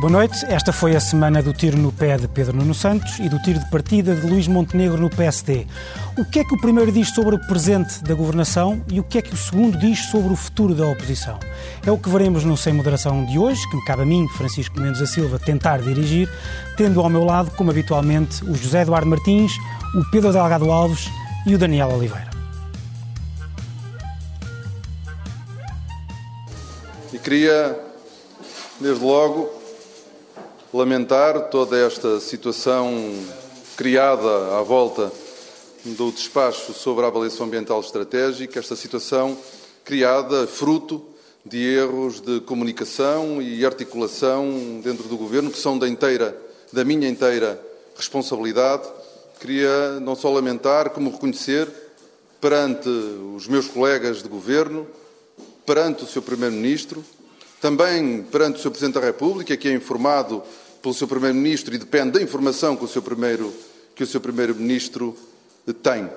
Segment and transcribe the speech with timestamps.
[0.00, 0.44] Boa noite.
[0.46, 3.58] Esta foi a semana do tiro no pé de Pedro Nuno Santos e do tiro
[3.58, 5.66] de partida de Luís Montenegro no PSD.
[6.16, 9.18] O que é que o primeiro diz sobre o presente da governação e o que
[9.18, 11.40] é que o segundo diz sobre o futuro da oposição?
[11.84, 14.80] É o que veremos no Sem Moderação de hoje, que me cabe a mim, Francisco
[14.80, 16.30] Mendes da Silva, tentar dirigir,
[16.76, 19.50] tendo ao meu lado, como habitualmente, o José Eduardo Martins,
[19.96, 21.10] o Pedro Delgado Alves
[21.44, 22.30] e o Daniel Oliveira.
[27.12, 27.76] E queria,
[28.80, 29.57] desde logo,
[30.72, 33.14] lamentar toda esta situação
[33.76, 35.10] criada à volta
[35.84, 39.36] do despacho sobre a avaliação ambiental estratégica, esta situação
[39.84, 41.02] criada fruto
[41.44, 46.36] de erros de comunicação e articulação dentro do governo que são da inteira,
[46.72, 47.60] da minha inteira
[47.96, 48.86] responsabilidade.
[49.40, 51.68] Queria não só lamentar, como reconhecer
[52.40, 52.88] perante
[53.34, 54.86] os meus colegas de governo,
[55.64, 56.22] perante o Sr.
[56.22, 57.02] Primeiro-Ministro,
[57.60, 58.70] também perante o Sr.
[58.70, 60.42] Presidente da República, que é informado
[60.82, 61.06] pelo Sr.
[61.06, 63.02] Primeiro-Ministro e depende da informação que o Sr.
[63.02, 63.52] Primeiro.
[64.22, 65.16] Primeiro-Ministro
[65.82, 66.08] tem.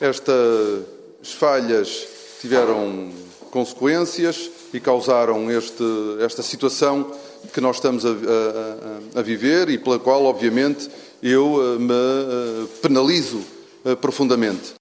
[0.00, 2.06] Estas falhas
[2.40, 3.12] tiveram
[3.50, 5.84] consequências e causaram este,
[6.24, 7.12] esta situação
[7.52, 10.88] que nós estamos a, a, a, viver e pela qual, obviamente,
[11.22, 13.42] eu eh, me eh, penalizo
[13.84, 14.74] eh, profundamente.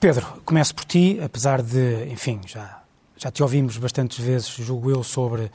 [0.00, 2.81] Pedro, começo por ti, apesar de, enfim, já
[3.22, 5.48] já te ouvimos bastantes vezes, julgo eu, sobre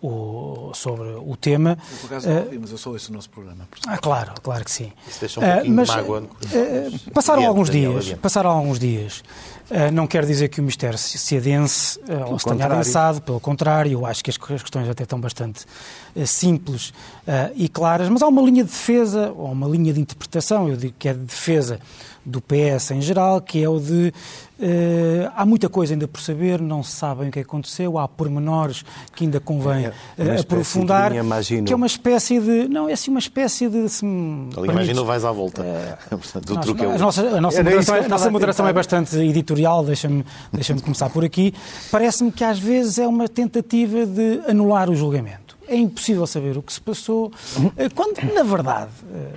[0.00, 1.76] o, sobre o tema.
[2.00, 3.68] por acaso não ouvi, mas eu sou esse o nosso programa.
[3.86, 4.90] Ah, claro, claro que sim.
[5.06, 6.20] Isso deixa um uh, pouquinho mas, de mágoa.
[6.22, 9.22] Uh, passaram alguns dias, passaram alguns dias.
[9.70, 13.38] Uh, não quer dizer que o mistério se adense uh, ou se tenha adensado, pelo
[13.38, 15.66] contrário, eu acho que as questões até estão bastante
[16.16, 16.94] uh, simples
[17.54, 20.94] e claras, mas há uma linha de defesa, ou uma linha de interpretação, eu digo
[20.98, 21.78] que é de defesa
[22.24, 24.12] do PS em geral, que é o de
[24.60, 28.84] Uh, há muita coisa ainda por saber, não se sabem o que aconteceu, há pormenores
[29.16, 31.12] que ainda convém é, é uh, aprofundar,
[31.64, 32.68] que é uma espécie de.
[32.68, 33.88] Não, é assim uma espécie de.
[33.88, 35.64] Se imagino vais à volta.
[36.10, 39.84] Uh, do nós, truque a, nossa, a nossa moderação, a nossa moderação é bastante editorial,
[39.84, 41.54] deixa-me deixa começar por aqui.
[41.90, 46.62] Parece-me que às vezes é uma tentativa de anular o julgamento é impossível saber o
[46.62, 47.32] que se passou,
[47.94, 48.90] quando, na verdade,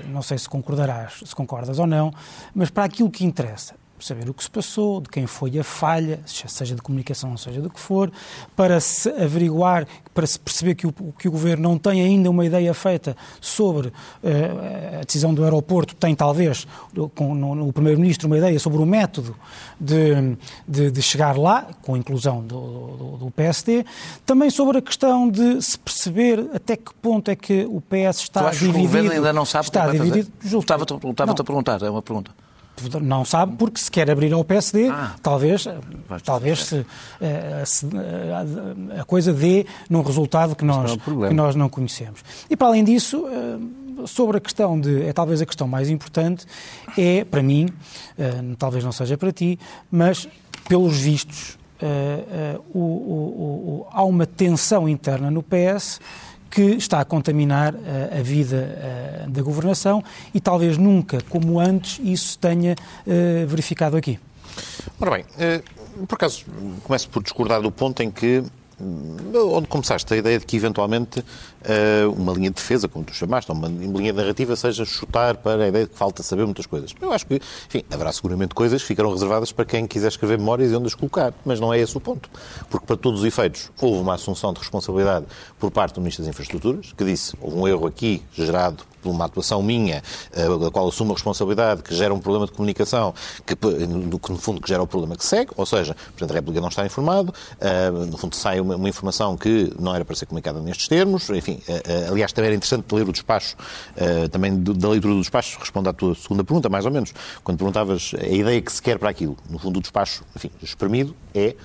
[0.10, 2.12] não sei se concordarás, se concordas ou não,
[2.56, 6.20] mas para aquilo que interessa, saber o que se passou, de quem foi a falha,
[6.26, 8.12] seja de comunicação, seja do que for,
[8.56, 12.46] para se averiguar, para se perceber que o, que o Governo não tem ainda uma
[12.46, 16.68] ideia feita sobre uh, a decisão do aeroporto, tem talvez,
[17.16, 19.36] com, no, no Primeiro-Ministro, uma ideia sobre o método
[19.80, 20.38] de,
[20.68, 22.60] de, de chegar lá, com a inclusão do,
[22.98, 23.86] do, do, PSD,
[24.26, 28.50] também sobre a questão de se perceber até que ponto é que o PS está
[28.50, 28.74] dividido.
[28.74, 30.32] Que o Governo ainda não sabe está dividido.
[30.44, 32.32] Estava-te a perguntar, é uma pergunta.
[33.02, 35.68] Não sabe porque se quer abrir ao PSD, ah, talvez,
[36.24, 36.86] talvez se,
[37.22, 42.24] eh, se, eh, a coisa dê num resultado que nós, é que nós não conhecemos.
[42.50, 46.46] E para além disso, eh, sobre a questão de, é talvez a questão mais importante,
[46.98, 47.70] é, para mim,
[48.58, 49.58] talvez não seja para ti,
[49.90, 50.28] mas
[50.68, 51.58] pelos vistos,
[52.74, 56.02] o, o, o, há uma tensão interna no PS
[56.54, 57.80] que está a contaminar uh,
[58.20, 64.20] a vida uh, da governação e talvez nunca, como antes, isso tenha uh, verificado aqui.
[65.02, 65.26] Ora bem,
[66.08, 66.46] por acaso
[66.84, 68.44] começo por discordar do ponto em que
[69.36, 73.52] onde começaste a ideia de que eventualmente uh, uma linha de defesa, como tu chamaste,
[73.52, 76.94] uma linha narrativa seja chutar para a ideia de que falta saber muitas coisas.
[77.02, 80.72] Eu acho que, enfim, haverá seguramente coisas que ficarão reservadas para quem quiser escrever memórias
[80.72, 82.30] e onde as colocar, mas não é esse o ponto.
[82.70, 85.26] Porque, para todos os efeitos, houve uma assunção de responsabilidade
[85.60, 89.26] por parte do Ministro das Infraestruturas, que disse houve um erro aqui gerado por uma
[89.26, 90.02] atuação minha,
[90.36, 93.14] uh, qual assumo a responsabilidade, que gera um problema de comunicação,
[93.46, 93.56] que,
[93.86, 96.62] no, no fundo, que gera o problema que segue, ou seja, o Presidente da República
[96.62, 100.26] não está informado, uh, no fundo sai uma, uma informação que não era para ser
[100.26, 103.56] comunicada nestes termos, enfim, eh, eh, aliás, também era interessante ler o despacho,
[103.96, 107.14] eh, também da leitura do despacho, responde à tua segunda pergunta, mais ou menos,
[107.44, 109.38] quando perguntavas a ideia que se quer para aquilo.
[109.50, 111.56] No fundo, o despacho, enfim, espremido, é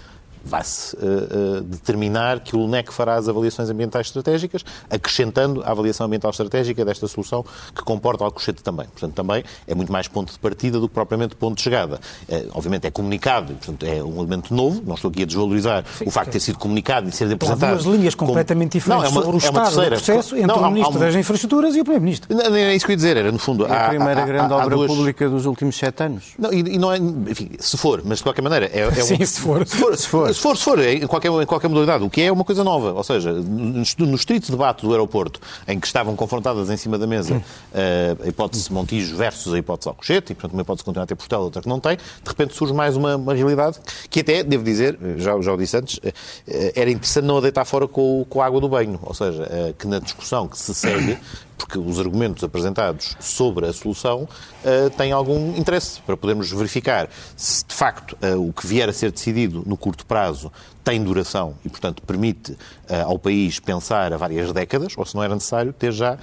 [0.48, 6.06] vai-se uh, uh, determinar que o LNEC fará as avaliações ambientais estratégicas, acrescentando a avaliação
[6.06, 8.86] ambiental estratégica desta solução, que comporta Alcochete também.
[8.86, 12.00] Portanto, também é muito mais ponto de partida do que propriamente ponto de chegada.
[12.28, 16.04] Uh, obviamente é comunicado, portanto, é um elemento novo, não estou aqui a desvalorizar Sim,
[16.06, 17.70] o facto de ter sido comunicado e de ser apresentado.
[17.70, 18.80] Há duas linhas completamente como...
[18.80, 21.14] diferentes não, é uma, sobre o é estado do processo entre não, o Ministro das
[21.14, 22.34] Infraestruturas e o Primeiro-Ministro.
[22.34, 23.66] Não, é isso que eu ia dizer, era no fundo...
[23.66, 24.90] É a primeira há, grande há, obra duas...
[24.90, 26.24] pública dos últimos sete anos.
[26.38, 28.66] Não, e, e, não é, enfim, se for, mas de qualquer maneira...
[28.66, 29.26] É, é Sim, um...
[29.26, 29.66] se for.
[29.66, 32.22] Se for, se for, se for, se for em, qualquer, em qualquer modalidade, o que
[32.22, 32.92] é uma coisa nova.
[32.92, 37.06] Ou seja, no, no estrito debate do aeroporto, em que estavam confrontadas em cima da
[37.06, 41.06] mesa uh, a hipótese Montijo versus a hipótese Alcochete, e portanto uma hipótese continuar a
[41.06, 44.42] ter Portela, outra que não tem, de repente surge mais uma, uma realidade que até,
[44.42, 46.12] devo dizer, já, já o disse antes, uh,
[46.74, 48.98] era interessante não a deitar fora com, com a água do banho.
[49.02, 51.18] Ou seja, uh, que na discussão que se segue
[51.58, 57.66] porque os argumentos apresentados sobre a solução uh, têm algum interesse para podermos verificar se
[57.66, 60.50] de facto uh, o que vier a ser decidido no curto prazo
[60.84, 65.22] tem duração e, portanto, permite uh, ao país pensar a várias décadas, ou se não
[65.22, 66.18] era necessário ter já,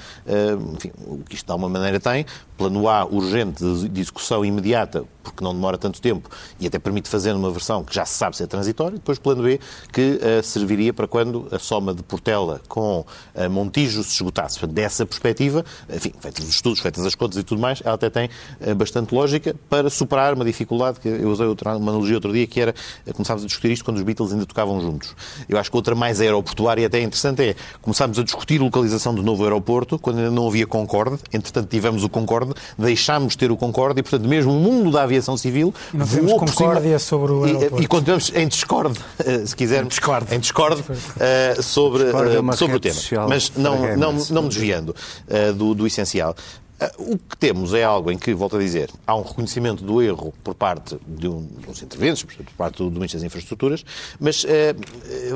[0.76, 2.26] enfim, o que isto de alguma maneira tem,
[2.58, 6.30] plano A urgente de execução imediata, porque não demora tanto tempo
[6.60, 9.60] e até permite fazer uma versão que já se sabe ser transitória, depois plano B,
[9.92, 13.06] que serviria para quando a soma de Portela com
[13.50, 14.66] Montijo se esgotasse.
[14.68, 18.30] Dessa perspectiva, enfim, feitos os estudos, feitas as contas e tudo mais, ela até tem
[18.60, 22.60] eh, bastante lógica para superar uma dificuldade que eu usei uma analogia outro dia, que
[22.60, 22.74] era,
[23.06, 25.16] eh, começámos a discutir isto quando os Beatles ainda tocavam juntos.
[25.48, 29.14] Eu acho que outra mais aeroportuária e até interessante é, começámos a discutir a localização
[29.14, 33.52] do novo aeroporto quando ainda não havia Concorde, entretanto tivemos o Concorde, deixámos de ter
[33.52, 37.32] o Concorde e, portanto, mesmo o mundo da aviação civil e não voou concórdia sobre
[37.32, 37.82] o aeroporto.
[37.82, 42.58] E, e continuamos em discorde, eh, se quisermos, em discorde, em discorde uh, sobre, uh,
[42.58, 43.00] sobre o tema.
[43.28, 44.96] Mas não, não, não me desviando.
[45.28, 46.36] Eh, do, do essencial.
[46.80, 50.02] Eh, o que temos é algo em que, volto a dizer, há um reconhecimento do
[50.02, 53.86] erro por parte de, um, uns intervenientes, por parte do Ministro das Infraestruturas,
[54.20, 54.76] mas eh,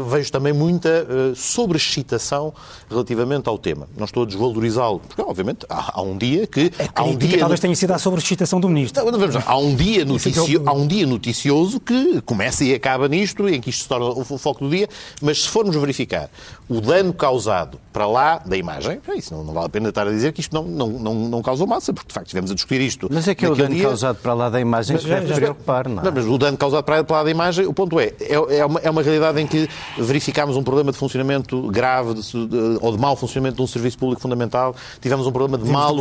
[0.09, 2.53] vejo também muita eh, sobreexcitação
[2.89, 3.88] relativamente ao tema.
[3.97, 6.71] Não estou a desvalorizá-lo, porque, obviamente, há, há, um dia que...
[6.94, 9.06] há um dia talvez tenha sido a sobreexcitação do Ministro.
[9.06, 13.47] Não, vamos, há, um dia noticio, há um dia noticioso que começa e acaba nisto,
[13.47, 14.89] em que isto se torna o foco do dia,
[15.21, 16.30] mas se formos verificar
[16.68, 20.12] o dano causado para lá da imagem, isso não, não vale a pena estar a
[20.12, 22.81] dizer que isto não, não, não não causou massa, porque de facto estivemos a discutir
[22.81, 23.08] isto.
[23.12, 23.84] Mas é que é o dano dia...
[23.84, 26.06] causado para lá da imagem que deve preocupar, não é?
[26.06, 28.80] Não, mas o dano causado para lá da imagem, o ponto é, é, é, uma,
[28.80, 32.98] é uma realidade em que verificámos um problema de funcionamento grave de, de, ou de
[32.98, 35.96] mau funcionamento de um serviço público fundamental, tivemos um problema de mal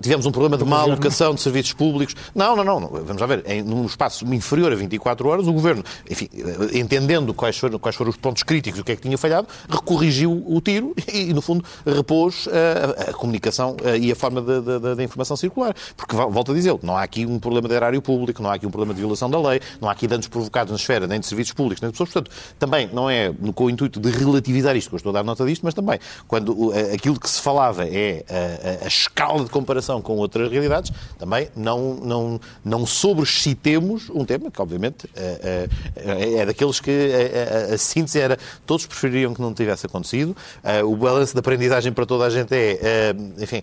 [0.00, 2.14] tivemos um problema de má alocação de serviços públicos.
[2.34, 5.84] Não, não, não, vamos lá ver, em, num espaço inferior a 24 horas, o Governo,
[6.08, 6.28] enfim,
[6.72, 10.44] entendendo quais foram, quais foram os pontos críticos, o que é que tinha falhado, recorrigiu
[10.46, 14.94] o tiro e, no fundo, repôs a, a, a comunicação e a forma da, da,
[14.94, 15.74] da, informação circular.
[15.96, 18.66] Porque, volto a dizer, não há aqui um problema de erário público, não há aqui
[18.66, 21.26] um problema de violação da lei, não há aqui danos provocados na esfera nem de
[21.26, 22.10] serviços públicos, nem de pessoas.
[22.10, 25.24] Portanto, também não é com o intuito de relativizar isto, que eu estou a dar
[25.24, 29.50] nota disto, mas também quando aquilo que se falava é a, a, a escala de
[29.50, 36.34] comparação com outras realidades, também não, não, não sobreexcitemos um tema que, obviamente, é, é,
[36.34, 40.36] é daqueles que a, a, síntese era todos prefeririam que não tivesse acontecido.
[40.84, 43.62] O balanço de aprendizagem para toda a gente é, enfim,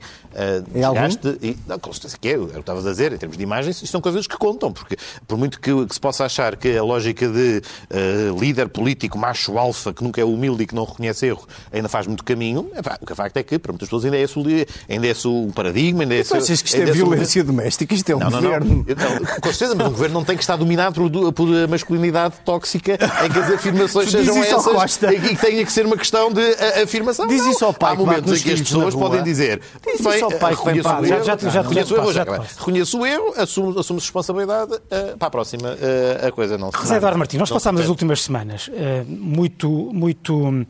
[0.75, 1.38] é desgaste.
[1.42, 3.88] E, não, com certeza que é, eu estava a dizer, em termos de imagens, isto
[3.88, 7.27] são coisas que contam, porque por muito que, que se possa achar que a lógica
[7.27, 11.48] de uh, líder político macho alfa, que nunca é humilde e que não reconhece erro,
[11.72, 14.18] ainda faz muito caminho, é, o que é facto é que para muitas pessoas ainda
[14.18, 16.36] é esse, ainda é esse um paradigma, ainda é esse...
[16.36, 17.45] Achas que isto é violência um...
[17.45, 17.94] doméstica?
[17.94, 18.86] Isto é um não, governo...
[18.88, 19.25] Não, não.
[19.42, 23.30] com certeza, mas um governo não tem que estar dominado por, por masculinidade tóxica em
[23.30, 24.66] que as afirmações sejam essas
[25.13, 26.42] e que tenha que ser uma questão de
[26.83, 27.27] afirmação.
[27.27, 27.94] Diz isso ao pai.
[27.94, 29.62] Há momentos em que as pessoas podem dizer...
[29.86, 33.00] Diz isso ao pai que vem para já, já, já, reconheço o erro, já, reconheço
[33.00, 36.97] o erro, assumo, assumo responsabilidade, uh, para a próxima uh, a coisa não se José
[36.97, 38.71] Eduardo Martins, nós passámos as últimas semanas uh,
[39.07, 40.65] muito, muito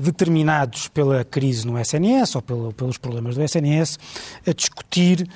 [0.00, 3.98] determinados pela crise no SNS ou pelo, pelos problemas do SNS
[4.46, 5.28] a discutir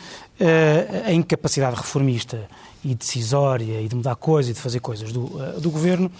[1.07, 2.49] a incapacidade reformista
[2.83, 5.29] e decisória e de mudar coisas e de fazer coisas do,
[5.61, 6.11] do governo.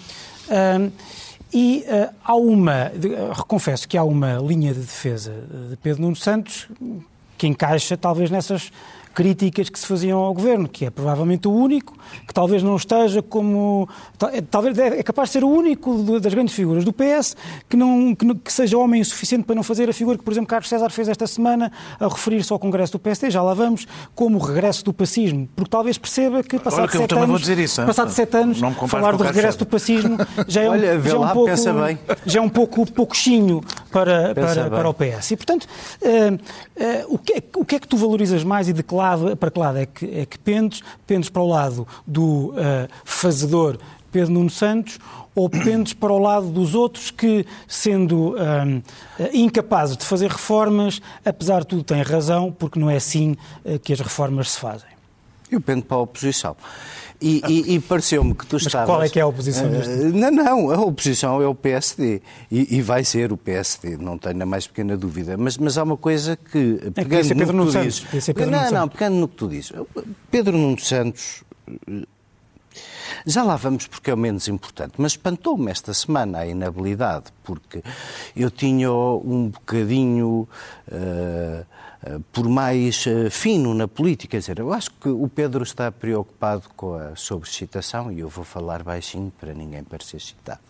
[1.53, 5.33] E uh, há uma, uh, confesso que há uma linha de defesa
[5.69, 6.67] de Pedro Nuno Santos
[7.37, 8.71] que encaixa talvez nessas
[9.13, 11.97] críticas que se faziam ao governo, que é provavelmente o único,
[12.27, 13.87] que talvez não esteja como.
[14.31, 17.35] É, talvez é, é capaz de ser o único das grandes figuras do PS
[17.67, 20.31] que, não, que, que seja homem o suficiente para não fazer a figura que, por
[20.31, 23.87] exemplo, Carlos César fez esta semana a referir-se ao Congresso do PSD, já lá vamos,
[24.15, 28.37] como o regresso do pacismo, porque talvez perceba que passado sete anos, isso, passado sete
[28.37, 31.51] anos falar do regresso do pacismo já é um, Olha, já é um lá, pouco,
[32.25, 33.61] já é um pouco pouquinho
[33.91, 35.31] para, para, para o PS.
[35.31, 35.65] E, portanto,
[36.01, 38.93] uh, uh, o, que é, o que é que tu valorizas mais e de que
[38.99, 40.81] lado, para que lado é que, é que pendes?
[41.07, 42.55] Pendes para o lado do uh,
[43.03, 43.77] fazedor
[44.11, 44.99] Pedro Nuno Santos
[45.35, 48.81] ou pendes para o lado dos outros que, sendo um,
[49.31, 53.93] incapazes de fazer reformas, apesar de tudo têm razão, porque não é assim uh, que
[53.93, 54.89] as reformas se fazem?
[55.49, 56.55] Eu pendo para a oposição.
[57.21, 58.87] E, e, e pareceu-me que tu Mas estavas...
[58.87, 62.21] qual é que é a oposição uh, Não, não, a oposição é o PSD.
[62.49, 65.35] E, e, vai ser o PSD, não tenho a mais pequena dúvida.
[65.37, 66.79] Mas, mas há uma coisa que...
[66.85, 68.05] É pegando que Pedro Nuno Santos.
[68.11, 69.73] Dizes, não, não, pegando no que tu dizes.
[70.31, 71.43] Pedro Nuno Santos
[73.25, 77.83] Já lá vamos porque é o menos importante, mas espantou-me esta semana a inabilidade, porque
[78.35, 80.47] eu tinha um bocadinho.
[80.87, 81.65] Uh,
[82.31, 84.31] por mais fino na política.
[84.31, 88.45] Quer dizer, eu acho que o Pedro está preocupado com a sobrecitação e eu vou
[88.45, 90.61] falar baixinho para ninguém parecer excitado.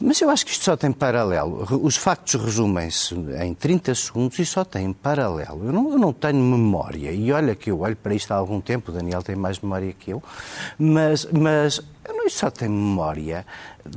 [0.00, 1.66] Mas eu acho que isto só tem paralelo.
[1.82, 5.66] Os factos resumem-se em 30 segundos e só tem paralelo.
[5.66, 7.12] Eu não, eu não, tenho memória.
[7.12, 9.92] E olha que eu olho para isto há algum tempo, o Daniel tem mais memória
[9.92, 10.22] que eu,
[10.78, 13.46] mas, mas eu não, só tenho memória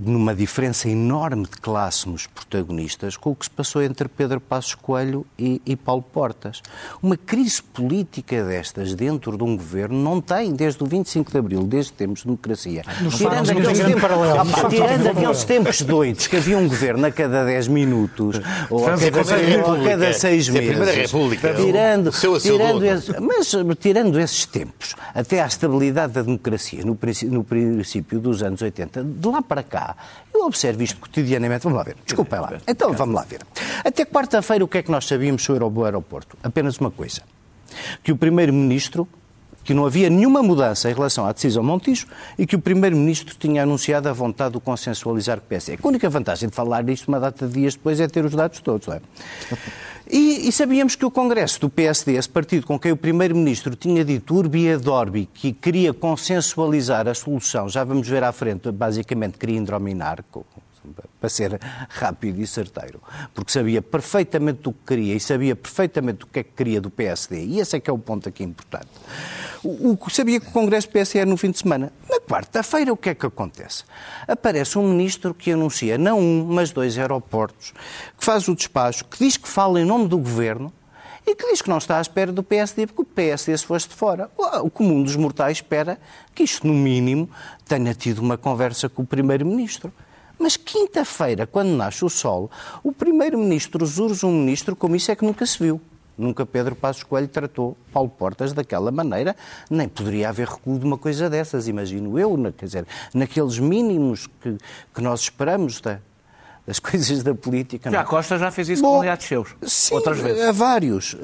[0.01, 4.75] numa diferença enorme de classe nos protagonistas com o que se passou entre Pedro Passos
[4.75, 6.62] Coelho e, e, Paulo Portas.
[7.01, 11.63] Uma crise política destas dentro de um governo não tem desde o 25 de Abril,
[11.63, 12.84] desde que temos democracia.
[13.01, 14.70] Nos tirando aqueles, tempos, paralelo.
[14.70, 19.67] tirando aqueles tempos doidos que havia um governo a cada 10 minutos ou a cada,
[19.67, 20.88] ou a cada 6 meses.
[20.88, 21.08] É.
[21.56, 27.44] Tirando, tirando esse, mas tirando esses tempos, até à estabilidade da democracia, no princípio, no
[27.44, 29.96] princípio dos anos 80, de lá para cá, cá.
[30.34, 31.63] Eu observo isto cotidianamente.
[31.63, 31.96] Vamos lá ver.
[32.03, 32.53] Desculpem lá.
[32.67, 33.41] Então, vamos lá ver.
[33.84, 36.38] Até quarta-feira, o que é que nós sabíamos sobre o aeroporto?
[36.43, 37.22] Apenas uma coisa.
[38.03, 39.07] Que o Primeiro-Ministro
[39.67, 42.07] que não havia nenhuma mudança em relação à decisão Montijo
[42.39, 45.77] e que o Primeiro-Ministro tinha anunciado a vontade de consensualizar com o PSD.
[45.83, 48.62] A única vantagem de falar disto uma data de dias depois é ter os dados
[48.62, 49.01] todos, não é?
[50.09, 54.05] E, e, sabíamos que o Congresso do PSD, esse partido com quem o Primeiro-Ministro tinha
[54.05, 59.38] dito urbi et orbi que queria consensualizar a solução, já vamos ver à frente, basicamente
[59.38, 60.24] queria indrominar,
[61.19, 61.59] para ser
[61.89, 63.01] rápido e certeiro,
[63.33, 66.89] porque sabia perfeitamente do que queria e sabia perfeitamente o que é que queria do
[66.89, 68.89] PSD, e esse é que é o ponto aqui importante.
[69.63, 71.91] O, o, sabia que o Congresso PSD era no fim de semana.
[72.09, 73.83] Na quarta-feira, o que é que acontece?
[74.27, 77.74] Aparece um ministro que anuncia não um, mas dois aeroportos,
[78.17, 80.71] que faz o despacho, que diz que fala em nome do governo
[81.25, 83.89] e que diz que não está à espera do PSD, porque o PSD se fosse
[83.89, 84.31] de fora.
[84.63, 86.00] O comum dos mortais espera
[86.33, 87.29] que isto, no mínimo,
[87.65, 89.91] tenha tido uma conversa com o Primeiro-Ministro.
[90.39, 92.50] Mas quinta-feira, quando nasce o sol,
[92.84, 95.82] o Primeiro-Ministro urge um ministro como isso é que nunca se viu.
[96.17, 99.36] Nunca Pedro Passos Coelho tratou Paulo Portas daquela maneira,
[99.70, 104.58] nem poderia haver recuo de uma coisa dessas, imagino eu, quer dizer, naqueles mínimos que,
[104.94, 106.00] que nós esperamos da,
[106.67, 107.89] das coisas da política.
[107.89, 108.05] Já não.
[108.05, 110.43] Costa já fez isso Bom, com aliados seus, sim, outras vezes.
[110.43, 111.15] A vários,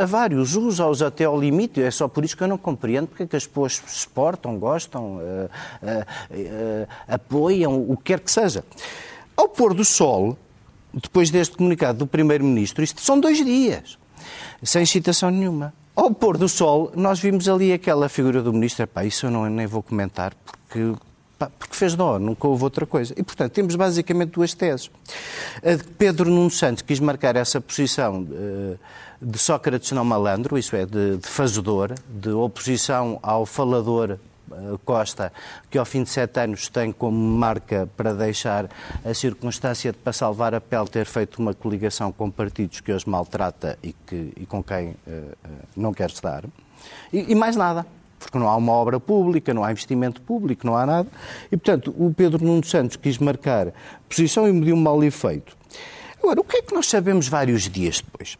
[0.00, 3.24] a vários, usa-os até ao limite, é só por isso que eu não compreendo porque
[3.24, 8.30] é que as pessoas se portam, gostam, uh, uh, uh, apoiam, o que quer que
[8.30, 8.64] seja.
[9.36, 10.38] Ao pôr do sol,
[10.94, 13.98] depois deste comunicado do Primeiro-Ministro, isto são dois dias
[14.62, 15.74] sem citação nenhuma.
[15.94, 19.48] Ao pôr do sol, nós vimos ali aquela figura do ministro, pá, isso eu não,
[19.48, 20.94] nem vou comentar, porque,
[21.58, 23.14] porque fez dó, nunca houve outra coisa.
[23.16, 24.90] E, portanto, temos basicamente duas teses.
[25.62, 28.76] A de Pedro Nuno Santos quis marcar essa posição de, eh,
[29.20, 34.18] de Sócrates não malandro, isso é, de, de fazedor, de oposição ao falador
[34.52, 35.32] eh, Costa,
[35.70, 38.68] que ao fim de sete anos tem como marca para deixar
[39.04, 43.04] a circunstância de, para salvar a pele, ter feito uma coligação com partidos que os
[43.04, 45.36] maltrata e, que, e com quem uh,
[45.76, 46.44] não quer estar.
[47.12, 47.86] E, e, mais nada,
[48.22, 51.08] porque não há uma obra pública, não há investimento público, não há nada.
[51.50, 53.72] E, portanto, o Pedro Nuno Santos quis marcar
[54.08, 55.56] posição e mediu um mal efeito.
[56.22, 58.38] Agora, o que é que nós sabemos vários dias depois?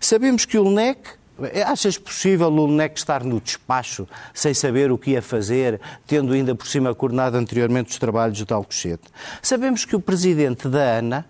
[0.00, 1.18] Sabemos que o LNEC
[1.64, 6.52] Achas possível o NEC estar no despacho sem saber o que ia fazer, tendo ainda
[6.52, 9.04] por cima coordenado anteriormente os trabalhos de Alcochete?
[9.40, 11.24] Sabemos que o presidente da ANA,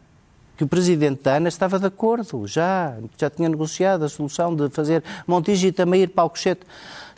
[0.57, 4.71] que o presidente da ANA estava de acordo, já, já tinha negociado a solução de
[4.71, 6.63] fazer Montijo e também ir para Alcochete.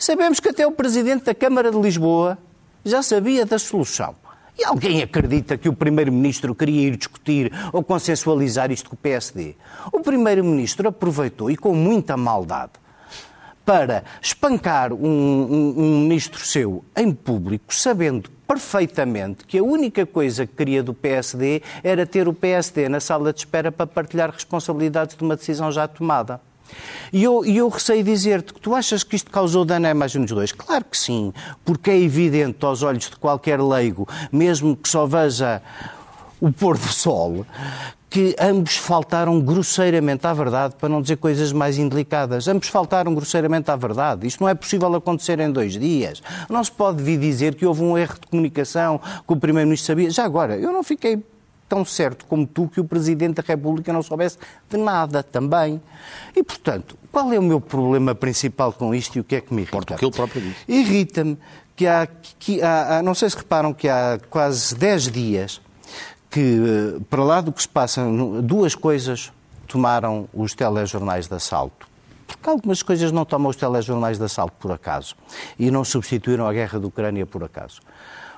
[0.01, 2.35] Sabemos que até o presidente da Câmara de Lisboa
[2.83, 4.15] já sabia da solução.
[4.57, 9.55] E alguém acredita que o Primeiro-Ministro queria ir discutir ou consensualizar isto com o PSD?
[9.93, 12.71] O Primeiro-Ministro aproveitou e com muita maldade
[13.63, 20.47] para espancar um, um, um, ministro seu em público, sabendo perfeitamente que a única coisa
[20.47, 25.15] que queria do PSD era ter o PSD na sala de espera para partilhar responsabilidades
[25.15, 26.41] de uma decisão já tomada.
[27.11, 30.31] E eu, eu receio dizer-te que tu achas que isto causou dano à imagem dos
[30.31, 30.51] dois?
[30.51, 31.33] Claro que sim,
[31.65, 35.61] porque é evidente aos olhos de qualquer leigo, mesmo que só veja
[36.39, 37.45] o pôr do sol,
[38.09, 42.45] que ambos faltaram grosseiramente à verdade, para não dizer coisas mais indelicadas.
[42.47, 44.27] Ambos faltaram grosseiramente à verdade.
[44.27, 46.21] Isto não é possível acontecer em dois dias.
[46.49, 50.09] Não se pode vir dizer que houve um erro de comunicação, que o Primeiro-Ministro sabia.
[50.09, 51.23] Já agora, eu não fiquei
[51.71, 54.37] tão certo como tu que o Presidente da República não soubesse
[54.69, 55.81] de nada também.
[56.35, 59.53] E, portanto, qual é o meu problema principal com isto e o que é que
[59.53, 59.77] me irrita?
[59.77, 60.65] Porto que ele próprio disse.
[60.67, 61.37] Irrita-me
[61.73, 62.05] que há,
[62.37, 65.61] que há, não sei se reparam que há quase 10 dias
[66.29, 68.05] que, eh, para lá do que se passa,
[68.43, 69.31] duas coisas
[69.65, 71.87] tomaram os telejornais de assalto.
[72.27, 75.15] porque algumas coisas não tomam os telejornais de assalto por acaso
[75.57, 77.79] e não substituíram a guerra da Ucrânia por acaso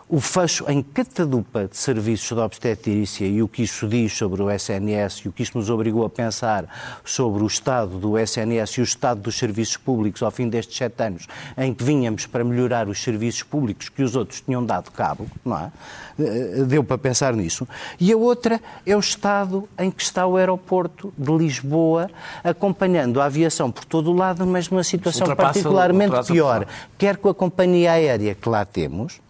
[0.08, 4.52] o fecho em catadupa de serviços de obstetrícia e o que isso diz sobre o
[4.52, 6.66] SNS e o que isso nos obrigou a pensar
[7.04, 11.04] sobre o estado do SNS e o estado dos serviços públicos ao fim destes sete
[11.04, 15.28] anos, em que vínhamos para melhorar os serviços públicos que os outros tinham dado cabo,
[15.44, 15.72] não é?
[16.20, 17.68] Eh, deu para pensar nisso.
[18.00, 22.10] E a outra é o estado em que está o aeroporto de Lisboa,
[22.44, 26.68] acompanhando a aviação por todo o lado, mas numa situação particularmente pior,
[26.98, 29.23] quer com a companhia aérea que lá temos,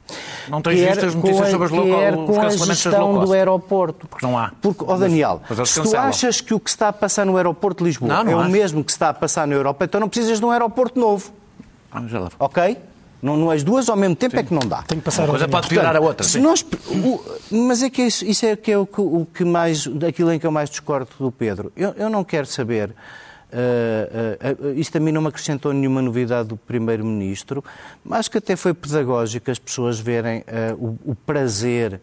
[0.49, 4.07] não tens visto as notícias sobre as quer com a gestão do aeroporto.
[4.07, 4.51] Porque não há.
[4.61, 7.37] Porque, oh Daniel, mas, mas se tu achas que o que está a passar no
[7.37, 8.49] aeroporto de Lisboa não, não é acho.
[8.49, 11.31] o mesmo que está a passar na Europa, então não precisas de um aeroporto novo.
[11.91, 12.29] Ah, já lá.
[12.39, 12.77] Ok?
[13.21, 14.45] Não, não as duas ao mesmo tempo é Sim.
[14.45, 14.81] é que não dá.
[14.81, 16.27] Tem que passar Uma coisa pode piorar a outra.
[16.27, 19.45] Se nós, o, mas é que isso, isso é, que é o, que, o que
[19.45, 21.71] mais, daquilo em que eu mais discordo do Pedro.
[21.73, 22.93] Eu, eu não quero saber
[23.53, 27.63] Uh, uh, isto a mim não me acrescentou nenhuma novidade do Primeiro-Ministro,
[28.03, 30.43] mas que até foi pedagógico as pessoas verem
[30.77, 32.01] o, o, prazer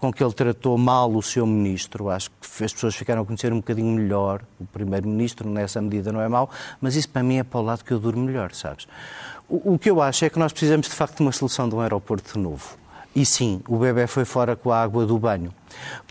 [0.00, 2.10] com que ele tratou mal o seu Ministro.
[2.10, 6.20] Acho que as pessoas ficaram a conhecer um bocadinho melhor o Primeiro-Ministro, nessa medida não
[6.20, 8.88] é mau, mas isso para mim é para o lado que eu durmo melhor, sabes?
[9.48, 11.76] O, o que eu acho é que nós precisamos de facto de uma solução de
[11.76, 12.79] um aeroporto novo.
[13.14, 15.52] E sim, o bebê foi fora com a água do banho.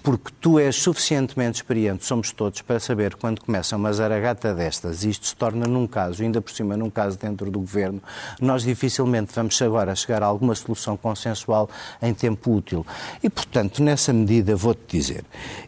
[0.03, 5.27] Porque tu és suficientemente experiente, somos todos, para saber quando começa uma zaragata destas, isto
[5.27, 8.01] se torna num caso, ainda por cima num caso dentro do governo,
[8.41, 11.69] nós dificilmente vamos agora chegar a alguma solução consensual
[12.01, 12.85] em tempo útil.
[13.23, 15.23] E, portanto, nessa medida, vou-te dizer,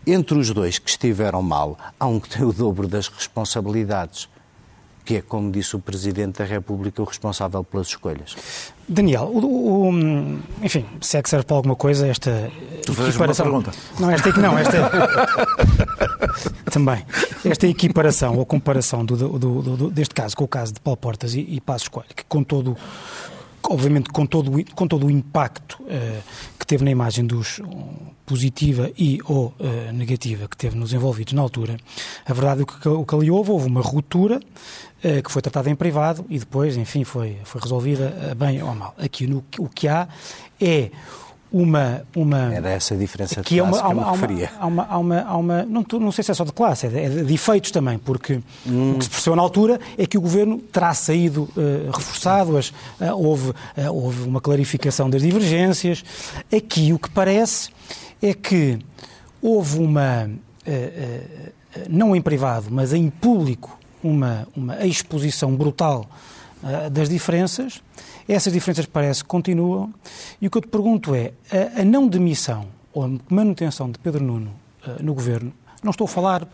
[0.06, 4.28] entre os dois que estiveram mal, há um que tem o dobro das responsabilidades
[5.04, 8.36] que é, como disse o Presidente da República, o responsável pelas escolhas.
[8.88, 12.52] Daniel, o, o, enfim, se é que serve para alguma coisa esta
[12.86, 13.46] tu equiparação...
[13.48, 13.78] Uma pergunta.
[14.00, 14.92] Não, esta não, esta
[16.70, 17.06] também.
[17.46, 21.34] Esta equiparação ou comparação do, do, do, deste caso com o caso de Paulo Portas
[21.34, 22.78] e, e Passos Coelho, que com todo
[23.64, 26.24] obviamente com todo, com todo o impacto uh,
[26.62, 27.60] que teve na imagem dos
[28.24, 31.76] positiva e ou uh, negativa que teve nos envolvidos na altura,
[32.24, 35.72] a verdade é que o que ali houve, houve uma ruptura uh, que foi tratada
[35.72, 38.94] em privado e depois, enfim, foi, foi resolvida bem ou mal.
[39.00, 40.08] Aqui no, o que há
[40.62, 40.92] é
[41.52, 42.54] uma, uma...
[42.54, 44.52] Era essa a diferença de que é classe uma, que me referia.
[44.58, 46.90] Há uma, há uma, há uma, não, não sei se é só de classe, é
[46.90, 48.94] de, é de efeitos também, porque hum.
[48.94, 52.70] o que se percebeu na altura é que o Governo terá saído uh, reforçado, as,
[52.70, 52.74] uh,
[53.14, 53.56] houve, uh,
[53.92, 56.04] houve uma clarificação das divergências.
[56.56, 57.70] Aqui o que parece
[58.22, 58.80] é que
[59.42, 60.30] houve uma,
[61.90, 66.08] não em privado, mas em público, uma, uma exposição brutal
[66.92, 67.82] das diferenças
[68.28, 69.94] essas diferenças parece que continuam.
[70.42, 73.98] E o que eu te pergunto é, a, a não demissão ou a manutenção de
[74.00, 74.52] Pedro Nuno
[74.86, 75.54] uh, no governo,
[75.84, 76.48] não estou a falar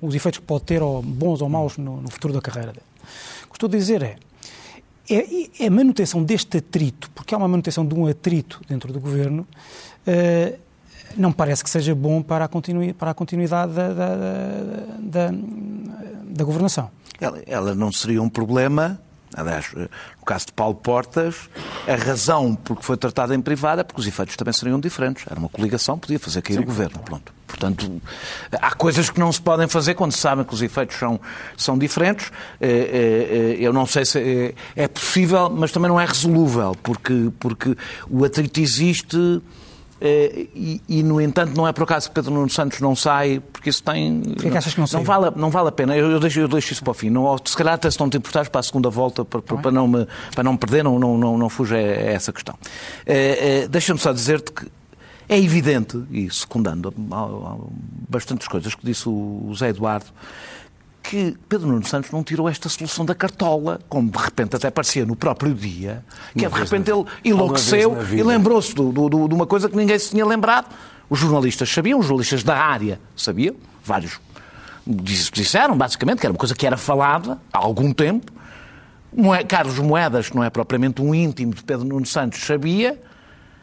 [0.00, 2.86] dos efeitos que pode ter, ou bons ou maus, no, no futuro da carreira dele.
[3.46, 4.16] O que estou a dizer é,
[5.10, 9.00] é, é, a manutenção deste atrito, porque há uma manutenção de um atrito dentro do
[9.00, 9.46] governo,
[10.06, 10.58] uh,
[11.16, 14.16] não parece que seja bom para a, continui, para a continuidade da, da,
[14.98, 15.30] da,
[16.24, 16.90] da governação.
[17.20, 19.00] Ela, ela, não seria um problema
[19.36, 21.48] Aliás, no caso de Paulo Portas,
[21.86, 25.24] a razão por que foi tratada em privado é porque os efeitos também seriam diferentes.
[25.28, 26.62] Era uma coligação, podia fazer cair Sim.
[26.62, 26.98] o governo.
[27.00, 27.32] Pronto.
[27.46, 28.02] Portanto,
[28.52, 31.20] há coisas que não se podem fazer quando se sabem que os efeitos são,
[31.56, 32.32] são diferentes.
[32.60, 37.30] Eh, eh, eh, eu não sei se é possível, mas também não é resolúvel, porque,
[37.38, 37.76] porque
[38.10, 39.40] o atrito existe eh,
[40.06, 43.70] e, e, no entanto, não é por acaso que Pedro Nuno Santos não sai, porque
[43.70, 44.20] isso tem.
[44.20, 45.00] Por que achas que não sai?
[45.00, 45.96] Não vale, não vale a pena.
[45.96, 47.10] Eu, eu, deixo, eu deixo isso para o fim.
[47.10, 49.70] Não, se calhar até se não te importares para a segunda volta, para, para, para,
[49.70, 52.54] não, me, para não me perder, não, não, não, não fuja a essa questão.
[53.06, 54.66] É, é, Deixa-me só dizer-te que
[55.28, 56.92] é evidente, e secundando
[58.08, 60.06] bastantes coisas que disse o Zé Eduardo,
[61.04, 65.04] que Pedro Nuno Santos não tirou esta solução da cartola, como de repente até parecia
[65.04, 66.02] no próprio dia,
[66.36, 69.98] que é de repente ele enlouqueceu e lembrou-se de, de, de uma coisa que ninguém
[69.98, 70.74] se tinha lembrado.
[71.08, 74.18] Os jornalistas sabiam, os jornalistas da área sabiam, vários
[74.86, 78.32] disseram basicamente que era uma coisa que era falada há algum tempo.
[79.46, 83.00] Carlos Moedas, que não é propriamente um íntimo de Pedro Nuno Santos, sabia.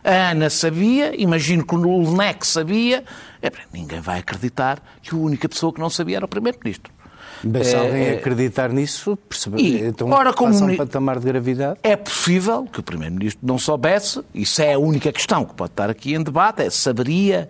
[0.04, 3.04] A Ana sabia, imagino que o Lenec sabia.
[3.42, 6.92] É, ninguém vai acreditar que a única pessoa que não sabia era o Primeiro-Ministro.
[7.44, 11.26] Mas se alguém é, acreditar nisso, percebe, e, então ora, como passa um patamar de
[11.26, 11.80] gravidade.
[11.84, 15.90] É possível que o Primeiro-Ministro não soubesse, isso é a única questão que pode estar
[15.90, 17.50] aqui em debate, é saberia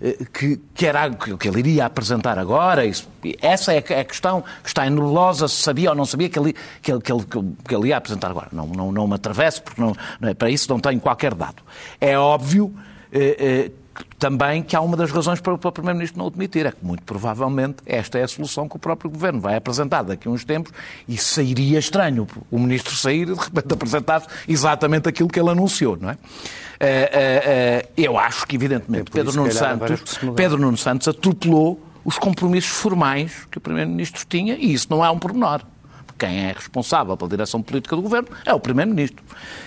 [0.00, 3.08] eh, que, que era que ele iria apresentar agora, isso,
[3.40, 6.54] essa é a questão que está em nebulosa, se sabia ou não sabia que ele,
[6.82, 7.24] que ele, que ele,
[7.66, 8.48] que ele ia apresentar agora.
[8.52, 11.62] Não, não, não me atravesso, porque não, não é, para isso não tenho qualquer dado.
[12.00, 12.74] É óbvio
[13.12, 13.70] eh, eh,
[14.18, 16.66] também que há uma das razões para, o Primeiro-Ministro não o demitir.
[16.66, 20.28] É que, muito provavelmente, esta é a solução que o próprio Governo vai apresentar daqui
[20.28, 20.72] a uns tempos
[21.08, 25.96] e sairia estranho o Ministro sair e, de repente, apresentar exatamente aquilo que ele anunciou,
[26.00, 26.12] não é?
[26.12, 31.80] Uh, uh, uh, eu acho que, evidentemente, é Pedro Nuno, Santos, Pedro Nuno Santos atropelou
[32.04, 35.60] os compromissos formais que o Primeiro-Ministro tinha e isso não é um pormenor
[36.18, 39.24] quem é responsável pela direção política do governo é o Primeiro-Ministro.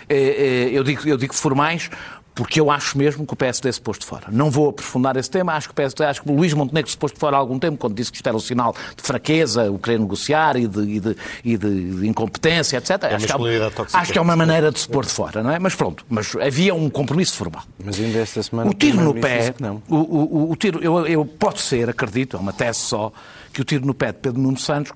[0.07, 1.89] Eu digo, eu digo formais
[2.35, 4.25] porque eu acho mesmo que o PSD se pôs de fora.
[4.31, 6.97] Não vou aprofundar esse tema, acho que o PSD, acho que o Luís Montenegro se
[6.97, 9.71] pôs de fora há algum tempo, quando disse que isto era um sinal de fraqueza,
[9.71, 12.89] o querer negociar e de, e de, e de, incompetência, etc.
[13.03, 15.51] É acho, que há, acho que é uma maneira de se pôr de fora, não
[15.51, 15.59] é?
[15.59, 17.63] Mas pronto, mas havia um compromisso formal.
[17.83, 18.69] Mas ainda esta semana...
[18.69, 19.53] O tiro no pé,
[19.87, 23.11] o, o, o, tiro, eu, eu pode ser, acredito, é uma tese só,
[23.53, 24.91] que o tiro no pé de Pedro Nuno Santos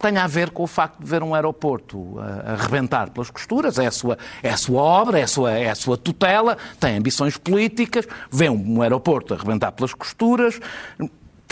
[0.00, 3.78] tenha a ver com o facto de ver um aeroporto a, a rebentar pelas costuras,
[3.78, 6.96] é a, sua, é a sua obra, é a sua, é a sua tutela, tem
[6.96, 10.60] ambições políticas, vê um, aeroporto a rebentar pelas costuras,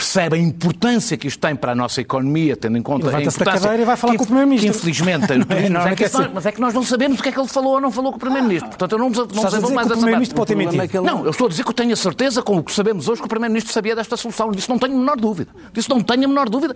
[0.02, 3.44] percebe a importância que isto tem para a nossa economia, tendo em conta a importância...
[3.44, 4.70] da cadeira e vai falar que, com o Primeiro-Ministro.
[4.70, 7.32] infelizmente turismo, não, é que nós, mas é que nós não sabemos o que é
[7.32, 8.68] que ele falou ou não falou com o Primeiro-Ministro.
[8.68, 10.82] Portanto, eu não, não Estás sei mais que o Primeiro-Ministro pode ter mentido.
[10.82, 11.00] É.
[11.00, 13.20] Não, eu estou a dizer que eu tenho a certeza com o que sabemos hoje
[13.20, 14.50] que o Primeiro-Ministro sabia desta solução.
[14.50, 15.50] Disso não tenho a menor dúvida.
[15.72, 16.74] Disso não tenho a menor dúvida.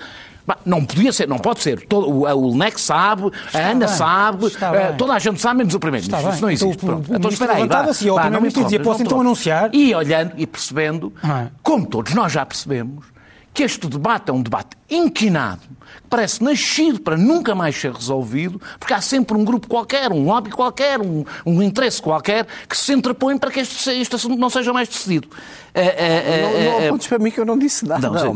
[0.64, 1.84] Não podia ser, não pode ser.
[1.86, 3.96] Todo, o, o NEC sabe, Está a Ana bem.
[3.96, 6.30] sabe, uh, toda a gente sabe, menos o Primeiro-Ministro.
[6.30, 6.84] Isso não existe.
[6.84, 7.66] Então, o, então espera aí.
[7.66, 9.70] Vá, o Primeiro-Ministro dizia, posso então anunciar...
[9.74, 11.46] E olhando e percebendo, ah.
[11.62, 13.15] como todos nós já percebemos,
[13.56, 15.62] que este debate é um debate inquinado,
[16.02, 20.24] que parece nascido para nunca mais ser resolvido, porque há sempre um grupo qualquer, um
[20.24, 24.50] lobby qualquer, um, um interesse qualquer, que se interpõe para que este, este assunto não
[24.50, 25.28] seja mais decidido.
[25.76, 28.08] Uh, uh, uh, não, não apontes para mim que eu não disse nada.
[28.08, 28.34] Não, não,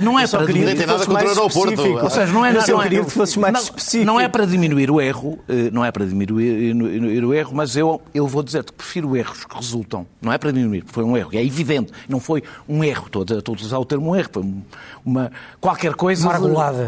[0.00, 0.74] não é para diminuir.
[0.74, 1.82] Não nada contra o aeroporto.
[1.82, 4.04] Ou seja, não é, não, não, que fosse mais não, específico.
[4.04, 5.38] Não é para diminuir o erro,
[5.72, 9.56] não é para diminuir o erro, mas eu, eu vou dizer-te que prefiro erros que
[9.56, 10.06] resultam.
[10.20, 11.30] Não é para diminuir, foi um erro.
[11.32, 11.90] É evidente.
[12.06, 13.06] Não foi um erro.
[13.06, 14.28] Estou a usar o termo um erro.
[14.30, 14.44] Foi
[15.06, 15.32] uma,
[15.68, 16.26] qualquer coisa.
[16.26, 16.38] Uma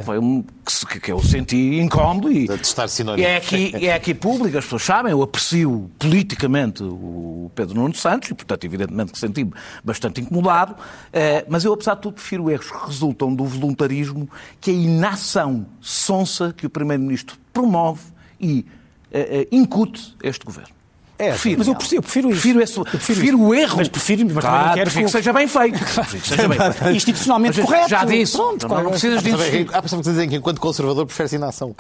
[0.03, 0.43] Foi um,
[0.89, 2.47] que, que eu senti incómodo e.
[2.47, 2.87] De estar
[3.19, 7.95] e é aqui, é aqui público, as pessoas sabem, eu aprecio politicamente o Pedro Nuno
[7.95, 9.53] Santos e, portanto, evidentemente que senti-me
[9.85, 10.75] bastante incomodado,
[11.13, 14.29] eh, mas eu, apesar de tudo, prefiro erros que resultam do voluntarismo
[14.61, 18.03] que a inação sonsa que o Primeiro-Ministro promove
[18.41, 18.65] e
[19.13, 20.80] eh, eh, incute este governo.
[21.21, 22.41] É, prefiro, mas eu prefiro, eu prefiro isso.
[22.41, 23.77] Prefiro, esse, eu prefiro, prefiro o erro.
[23.77, 25.79] Mas prefiro, mas claro, não quero que, que seja bem feito.
[25.79, 26.97] Que seja bem feito.
[26.97, 27.89] Institucionalmente correto.
[27.91, 28.37] Já disse.
[28.37, 29.37] Pronto, não, não precisas disso.
[29.73, 31.75] Há pessoas que dizem que enquanto conservador preferes inação.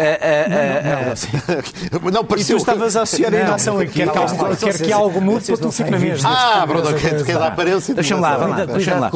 [1.93, 2.57] não, não, pareceu.
[2.57, 4.05] E tu estavas a associar a inação aqui.
[4.05, 6.31] Quer que, que algo mude para tu ficar na mesma.
[6.31, 7.95] Ah, pronto, quer dar aparência.
[7.95, 9.11] Deixa-me lá, deixa-me lá.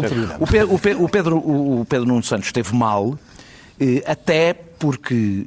[0.98, 3.18] O Pedro Nuno Santos esteve mal,
[4.06, 5.46] até porque,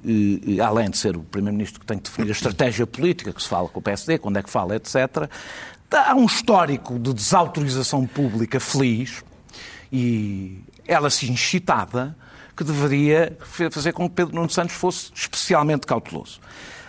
[0.58, 3.48] eh, além de ser o Primeiro-Ministro que tem que definir a estratégia política, que se
[3.48, 5.30] fala com o PSD, quando é que fala, etc.,
[5.92, 9.24] há um histórico de desautorização pública feliz
[9.92, 12.16] e ela se incitada
[12.56, 13.38] que deveria
[13.72, 16.40] fazer com que Pedro Nuno Santos fosse especialmente cauteloso.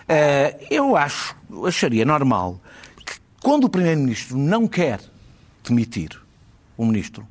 [0.07, 2.59] Eh, eu acho, acharia normal
[3.05, 4.99] que quando o Primeiro-Ministro não quer
[5.63, 6.19] demitir
[6.75, 7.27] o Ministro,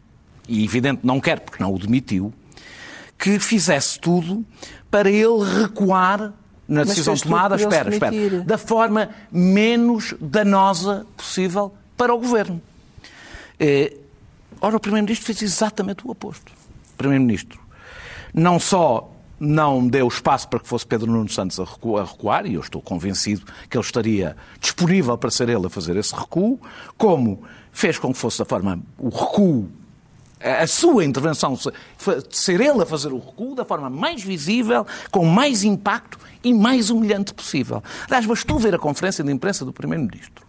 [0.47, 2.33] e evidente não quer porque não o demitiu,
[3.19, 4.45] que fizesse tudo
[4.91, 6.33] para ele recuar
[6.67, 12.61] na decisão tomada, espera, espera, da forma menos danosa possível para o Governo.
[13.59, 13.97] Eh,
[14.61, 16.53] ora, o Primeiro-Ministro fez exatamente o oposto.
[16.93, 17.59] O Primeiro-Ministro
[18.35, 21.65] não só não deu espaço para que fosse Pedro Nuno Santos a
[22.05, 26.15] recuar, e eu estou convencido que ele estaria disponível para ser ele a fazer esse
[26.15, 26.61] recuo,
[26.97, 29.71] como fez com que fosse da forma, o recuo
[30.41, 31.59] a sua intervenção,
[32.31, 36.91] ser ele a fazer o recuo da forma mais visível, com mais impacto e mais
[36.91, 37.83] humilhante possível.
[38.07, 40.47] Aliás, bastou ver a conferência de imprensa do Primeiro-Ministro.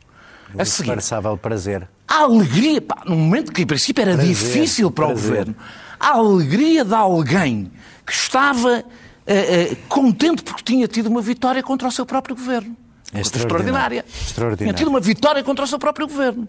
[0.57, 0.97] A seguir,
[1.41, 1.87] prazer.
[2.07, 5.23] A alegria, pá, num momento que em princípio era prazer, difícil para prazer.
[5.23, 5.55] o Governo,
[5.99, 7.71] a alegria de alguém
[8.05, 12.75] que estava uh, uh, contente porque tinha tido uma vitória contra o seu próprio Governo.
[13.13, 14.05] É extraordinária.
[14.07, 14.57] extraordinária.
[14.57, 16.47] Tinha tido uma vitória contra o seu próprio governo.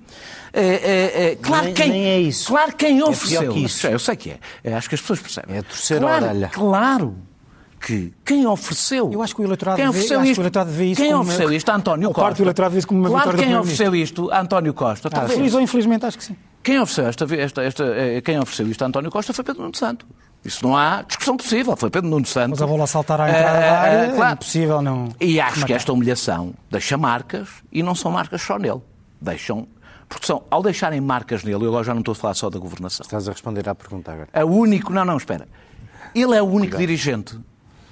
[0.52, 2.48] É, é, é, claro, nem, quem, nem é isso.
[2.48, 3.54] claro quem ofereceu.
[3.90, 4.38] É eu sei que é.
[4.64, 4.74] é.
[4.74, 5.56] Acho que as pessoas percebem.
[5.56, 6.48] É torcer claro, a orelha.
[6.48, 7.16] Claro
[7.80, 9.10] que quem ofereceu.
[9.10, 11.46] Eu acho que o eleitorado, quem ofereceu vê, isto, eleitorado vê isso Quem como ofereceu
[11.46, 11.54] uma...
[11.54, 11.68] isto?
[11.70, 12.20] António Costa.
[12.22, 14.30] parte do eleitorado vê isso como uma claro vitória quem ofereceu isto?
[14.30, 15.08] António Costa.
[15.12, 16.36] Ah, feliz ou infelizmente, acho que sim.
[16.62, 19.74] Quem ofereceu, esta, esta, esta, eh, quem ofereceu isto a António Costa foi Pedro Nuno
[19.74, 20.06] Santos.
[20.44, 21.76] Isso não há discussão possível.
[21.76, 22.60] Foi Pedro Nuno Santos.
[22.60, 24.30] Mas a bola saltar à entrada uh, da área é claro.
[24.30, 25.08] é impossível não...
[25.20, 28.80] E acho que esta humilhação deixa marcas e não são marcas só nele.
[29.20, 29.68] Deixam...
[30.08, 32.58] Porque são, ao deixarem marcas nele, eu agora já não estou a falar só da
[32.58, 33.04] governação.
[33.04, 34.28] Estás a responder à pergunta agora.
[34.32, 34.92] É o único...
[34.92, 35.46] Não, não, espera.
[36.14, 36.80] Ele é o único Obrigado.
[36.80, 37.38] dirigente,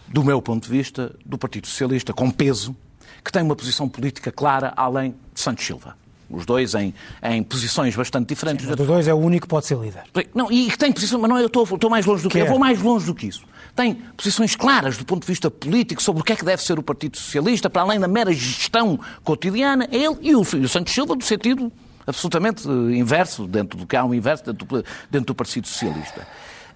[0.08, 2.74] do meu ponto de vista, do Partido Socialista, com peso,
[3.22, 5.96] que tem uma posição política clara além de Santos Silva.
[6.31, 8.67] Os dois em, em posições bastante diferentes.
[8.67, 10.03] Sim, dos dois é o único que pode ser líder.
[10.35, 12.41] Não, e que tem posições, mas não, eu estou, estou mais longe do que, que
[12.41, 12.43] é?
[12.43, 13.45] eu vou mais longe do que isso.
[13.75, 16.79] Tem posições claras do ponto de vista político sobre o que é que deve ser
[16.79, 20.69] o Partido Socialista, para além da mera gestão cotidiana, é ele e o, e o
[20.69, 21.73] Santos Silva, no sentido
[22.07, 26.27] absolutamente eh, inverso, dentro do que há um inverso dentro do, dentro do Partido Socialista.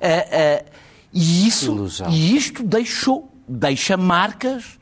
[0.01, 0.71] Uh, uh,
[1.12, 4.79] e, isso, e isto deixou, deixa marcas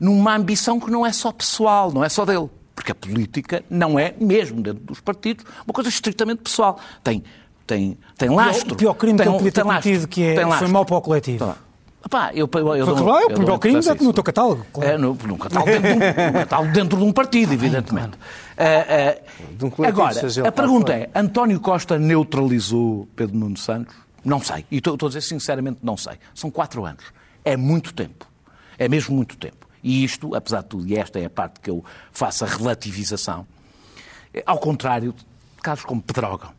[0.00, 2.50] numa ambição que não é só pessoal, não é só dele.
[2.82, 6.80] Porque a política não é, mesmo dentro dos partidos, uma coisa estritamente pessoal.
[7.04, 7.22] Tem,
[7.64, 8.74] tem, tem lastro.
[8.74, 11.00] O pior crime tem, que ele podia ter cometido, que é, foi mal para o
[11.00, 11.46] coletivo.
[11.46, 11.56] Tá.
[12.04, 14.66] Epá, eu, eu, eu, claro, é o pior crime no teu catálogo.
[14.72, 14.90] Claro.
[14.90, 18.18] É, no, no catálogo dentro, de um, catálogo dentro de um partido, evidentemente.
[18.58, 23.94] Uh, uh, agora, a pergunta é, António Costa neutralizou Pedro Nuno Santos?
[24.24, 24.66] Não sei.
[24.72, 26.14] E estou a dizer sinceramente, não sei.
[26.34, 27.04] São quatro anos.
[27.44, 28.26] É muito tempo.
[28.76, 29.61] É mesmo muito tempo.
[29.82, 33.46] E isto, apesar de tudo, e esta é a parte que eu faço a relativização,
[34.32, 35.24] é, ao contrário de
[35.62, 36.52] casos como Pedrógão,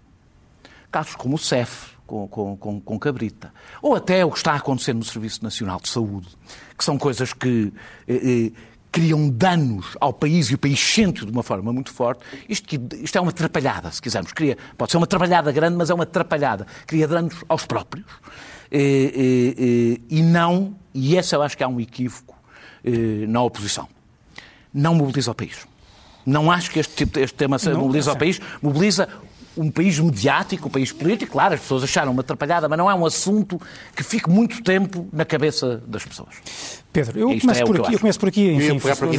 [0.91, 4.57] casos como o CEF, com, com, com, com, Cabrita, ou até o que está a
[4.57, 6.27] acontecer no Serviço Nacional de Saúde,
[6.77, 7.71] que são coisas que
[8.07, 8.51] eh, eh,
[8.93, 12.23] criam danos ao país e o país sente de uma forma muito forte.
[12.47, 14.31] Isto, isto é uma atrapalhada, se quisermos.
[14.33, 16.67] Cria, pode ser uma atrapalhada grande, mas é uma atrapalhada.
[16.86, 18.05] Cria danos aos próprios.
[18.69, 22.32] Eh, eh, eh, e não, e esse eu acho que há um equívoco
[23.27, 23.87] na oposição.
[24.73, 25.67] Não mobiliza o país.
[26.25, 28.39] Não acho que este, tipo, este tema não, mobiliza o país.
[28.61, 29.09] Mobiliza
[29.57, 32.95] um país mediático, um país político, claro, as pessoas acharam uma atrapalhada, mas não é
[32.95, 33.59] um assunto
[33.95, 36.29] que fique muito tempo na cabeça das pessoas.
[36.91, 38.79] Pedro, eu começo, é por aqui, eu, eu começo por aqui, enfim.
[38.79, 39.17] por aqui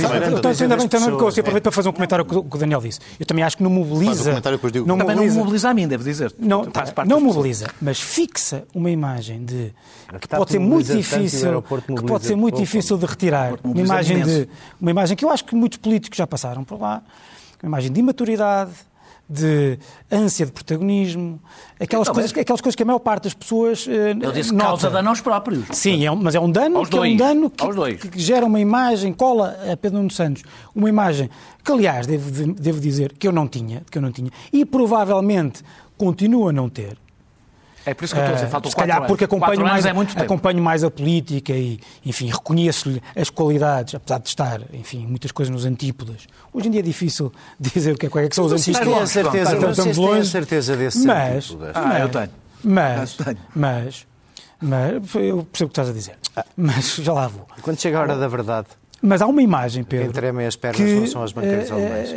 [0.62, 3.00] ainda bem também, porque eu aproveito para fazer um comentário que o Daniel disse.
[3.18, 4.30] Eu também acho que não mobiliza.
[4.30, 4.40] Um não
[4.96, 6.32] também mobiliza, não mobiliza a mim, devo dizer.
[6.38, 6.64] Não,
[7.04, 9.72] não mobiliza, mas fixa uma imagem de
[10.20, 13.54] que pode ser muito difícil, que pode ser muito difícil de retirar.
[13.64, 14.48] Uma imagem de
[14.80, 17.02] uma imagem que eu acho que muitos políticos já passaram por lá,
[17.60, 18.70] uma imagem de imaturidade,
[19.28, 19.78] de
[20.10, 21.40] ânsia de protagonismo,
[21.80, 23.86] aquelas, então, coisas, aquelas coisas que a maior parte das pessoas.
[23.86, 25.64] Eu disse que causa dano aos próprios.
[25.72, 27.10] Sim, é um, mas é um dano, aos que dois.
[27.10, 30.42] é um dano que, que, gera uma imagem, cola a Pedro Nuno Santos,
[30.74, 31.30] uma imagem
[31.64, 35.62] que, aliás, devo, devo dizer que eu não tinha, que eu não tinha, e provavelmente
[35.96, 36.98] continua a não ter,
[37.86, 39.90] é por isso que eu estou a dizer, faltam Se calhar porque acompanho mais, é
[39.90, 45.52] acompanho mais a política e, enfim, reconheço-lhe as qualidades, apesar de estar, enfim, muitas coisas
[45.52, 46.26] nos antípodas.
[46.52, 48.88] Hoje em dia é difícil dizer o que é, é que são os antípodas.
[48.88, 50.20] Tenho certeza, estamos longe.
[50.20, 51.72] a certeza desses mas, antípodas.
[51.74, 52.30] Ah, mas, eu tenho.
[52.64, 53.16] Mas,
[53.54, 54.06] mas,
[54.60, 56.16] mas, eu percebo o que estás a dizer.
[56.56, 57.46] Mas já lá vou.
[57.60, 58.68] Quando chega a hora da verdade...
[59.06, 60.06] Mas há uma imagem, Pedro.
[60.06, 62.08] Quem tremem as pernas que, não são as bancárias uh, alemãs.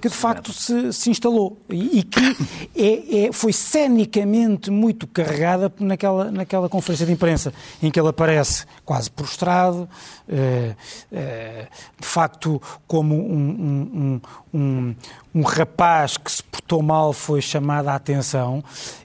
[0.00, 2.36] Que de facto se, se instalou e, e que
[2.76, 8.64] é, é, foi cenicamente muito carregada naquela, naquela conferência de imprensa em que ele aparece
[8.84, 9.88] quase prostrado,
[10.28, 11.68] uh, uh,
[12.00, 14.20] de facto como um,
[14.54, 14.94] um, um,
[15.34, 18.62] um, rapaz que se portou mal foi chamado a atenção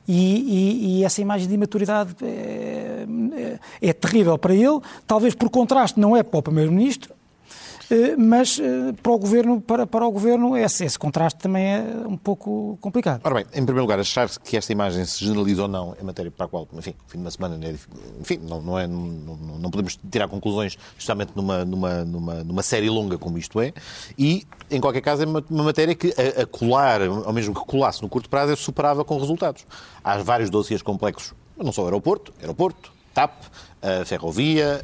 [0.08, 3.06] e, e, e essa imagem de imaturidade é,
[3.82, 7.15] é, é terrível para ele, talvez por contraste não é para o Primeiro-Ministro, eh,
[8.18, 12.18] mas eh, para o governo, para, para o governo esse, esse contraste também é um
[12.18, 13.22] pouco complicado.
[13.24, 16.32] Ora bem, em primeiro lugar, achar que esta imagem se generaliza ou não é matéria
[16.32, 17.76] para a qual, enfim, fim de uma semana, é
[18.20, 19.08] enfim, não, não, é, não,
[19.60, 23.74] não podemos tirar conclusões, justamente numa, numa, numa, numa série longa como isto é,
[24.18, 27.66] e, em qualquer caso, é uma, uma matéria que a, a colar, ou mesmo que
[27.66, 29.66] colasse no curto prazo, é superável com resultados.
[30.04, 33.32] Há vários dossiês complexos, não só aeroporto, aeroporto, TAP,
[34.02, 34.82] a ferrovia,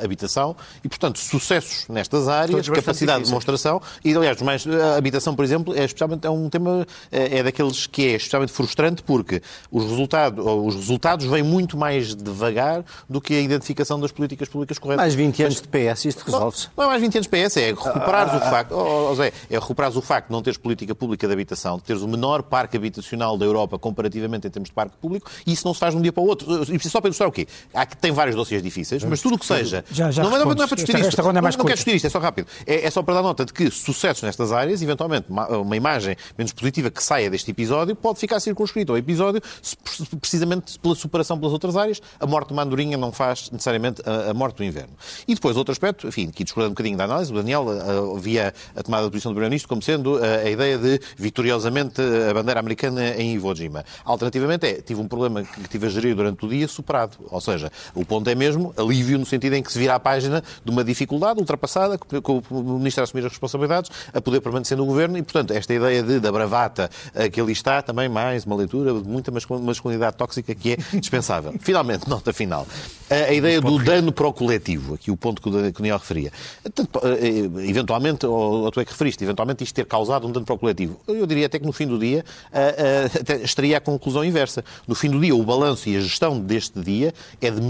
[0.00, 5.34] a habitação e, portanto, sucessos nestas áreas, capacidade de demonstração e, aliás, mais, a habitação,
[5.34, 9.42] por exemplo, é, especialmente, é um tema, é, é daqueles que é especialmente frustrante porque
[9.70, 14.78] os, resultado, os resultados vêm muito mais devagar do que a identificação das políticas públicas
[14.78, 15.02] corretas.
[15.02, 16.68] Mais 20 anos de PS, isto resolve-se.
[16.68, 19.14] Não, não, é mais 20 anos de PS, é recuperares ah, o facto, oh, oh,
[19.14, 22.08] Zé, é recuperares o facto de não teres política pública de habitação, de teres o
[22.08, 25.80] menor parque habitacional da Europa comparativamente em termos de parque público, e isso não se
[25.80, 26.46] faz de um dia para o outro.
[26.72, 27.46] E só para ilustrar o quê?
[27.74, 29.84] Há que tem vários dossiês difíceis, mas tudo o que seja.
[29.90, 31.08] Já, já não, não, não é para discutir isto.
[31.08, 32.46] Esta ronda é mais não, não quero discutir isto, é só rápido.
[32.66, 36.16] É, é, só para dar nota de que sucessos nestas áreas, eventualmente, uma, uma, imagem
[36.36, 39.40] menos positiva que saia deste episódio pode ficar circunscrito ao episódio
[40.20, 42.00] precisamente pela superação pelas outras áreas.
[42.18, 44.92] A morte de Mandurinha não faz necessariamente a, a morte do inverno.
[45.26, 48.54] E depois, outro aspecto, enfim, aqui discordando um bocadinho da análise, o Daniel uh, via
[48.74, 52.60] a tomada de posição do Primeiro-Ministro como sendo uh, a ideia de vitoriosamente a bandeira
[52.60, 53.84] americana em Iwo Jima.
[54.04, 57.16] Alternativamente é, tive um problema que tive a gerir durante o dia superado.
[57.30, 60.42] Ou seja, o ponto é mesmo alívio no sentido em que se vira a página
[60.64, 64.86] de uma dificuldade ultrapassada, com o Ministro a assumir as responsabilidades, a poder permanecer no
[64.86, 66.90] Governo e, portanto, esta ideia de, da bravata
[67.32, 71.54] que ali está, também mais uma leitura de muita masculinidade tóxica que é dispensável.
[71.60, 72.66] Finalmente, nota final.
[73.08, 76.32] a, ideia do dano para o coletivo, aqui o ponto que o Daniel referia.
[76.74, 80.54] Tanto, eh, eventualmente, ou tu é que referiste, eventualmente isto ter causado um dano para
[80.54, 81.00] o coletivo.
[81.06, 82.24] Eu diria até que no fim do dia
[83.42, 84.64] estaria a conclusão inversa.
[84.86, 87.60] No fim do dia, o balanço e a gestão deste dia é de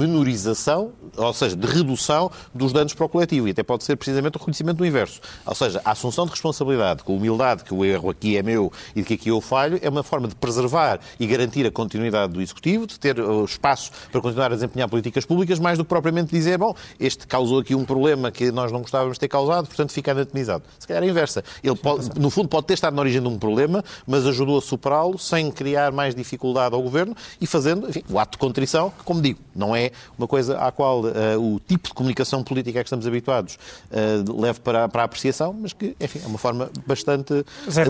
[0.40, 3.48] menorização, ou seja, de redução dos danos para o coletivo.
[3.48, 5.20] E até pode ser precisamente o reconhecimento do inverso.
[5.44, 9.02] Ou seja, a assunção de responsabilidade, com humildade, que o erro aqui é meu e
[9.02, 12.40] de que aqui eu falho, é uma forma de preservar e garantir a continuidade do
[12.40, 16.58] Executivo, de ter espaço para continuar a desempenhar políticas públicas, mais do que propriamente dizer,
[16.58, 20.12] bom, este causou aqui um problema que nós não gostávamos de ter causado, portanto fica
[20.12, 20.64] anatomizado.
[20.78, 21.44] Se calhar é a inversa.
[21.62, 24.62] Ele, pode, no fundo, pode ter estado na origem de um problema, mas ajudou a
[24.62, 29.04] superá-lo sem criar mais dificuldade ao Governo e fazendo enfim, o ato de contrição, que,
[29.04, 32.82] como digo, não é uma coisa à qual uh, o tipo de comunicação política a
[32.84, 33.58] que estamos habituados
[33.90, 37.44] uh, leve para, para a apreciação, mas que, enfim, é uma forma bastante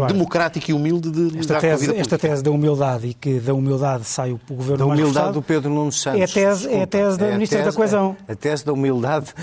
[0.09, 2.00] democrática e humilde de esta lidar tese, com a vida política.
[2.00, 5.33] Esta tese da humildade e que da humildade sai o, o Governo da mais humildade
[5.35, 6.20] do Pedro Nuno Santos.
[6.20, 8.16] É a tese, é a tese da é Ministra tese, da Coesão.
[8.26, 9.35] A, a tese da humildade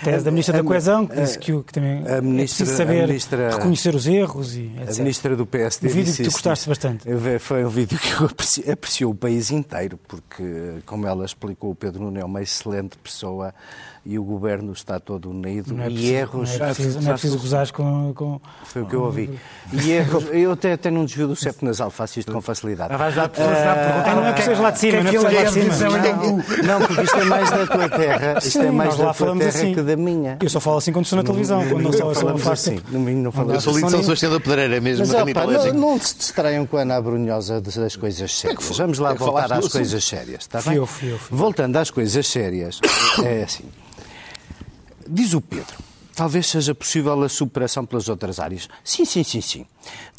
[0.00, 2.44] a tese da Ministra a, da Coesão, que disse que, que também a ministra, é
[2.44, 4.88] preciso saber ministra, reconhecer os erros e etc.
[4.88, 7.04] A Ministra do PSD Um vídeo que tu gostaste bastante.
[7.40, 11.74] Foi um vídeo que eu apreciou, apreciou o país inteiro, porque, como ela explicou, o
[11.74, 13.54] Pedro Nuno é uma excelente pessoa
[14.06, 16.58] e o governo está todo unido não é preciso, e erros.
[16.58, 18.40] Não é preciso, não é preciso gozar com, com.
[18.64, 19.38] Foi o que eu ouvi.
[19.72, 20.26] E erros.
[20.30, 22.94] Eu até tenho um desvio do septo nasal, faço isto com facilidade.
[22.94, 25.50] Ah, vais lá, uh, ah, não é preciso lá de cima, não é lá de
[25.50, 25.74] cima.
[25.74, 28.38] Não, não, porque isto é mais da tua terra.
[28.38, 29.74] Isto é mais da tua terra assim.
[29.74, 30.38] que da minha.
[30.42, 32.80] Eu só falo assim quando estou na televisão, quando não só falamos assim.
[32.90, 35.06] Não falamos Eu sou Sebastião da Pedreira mesmo.
[35.06, 38.76] Mas, não se distraiam com a Ana Brunhosa das coisas sérias.
[38.76, 40.78] Vamos lá voltar às coisas sérias, está bem?
[41.30, 42.80] Voltando às coisas sérias,
[43.24, 43.64] é assim.
[45.08, 45.76] Diz o Pedro,
[46.14, 48.68] talvez seja possível a superação pelas outras áreas.
[48.82, 49.66] Sim, sim, sim, sim.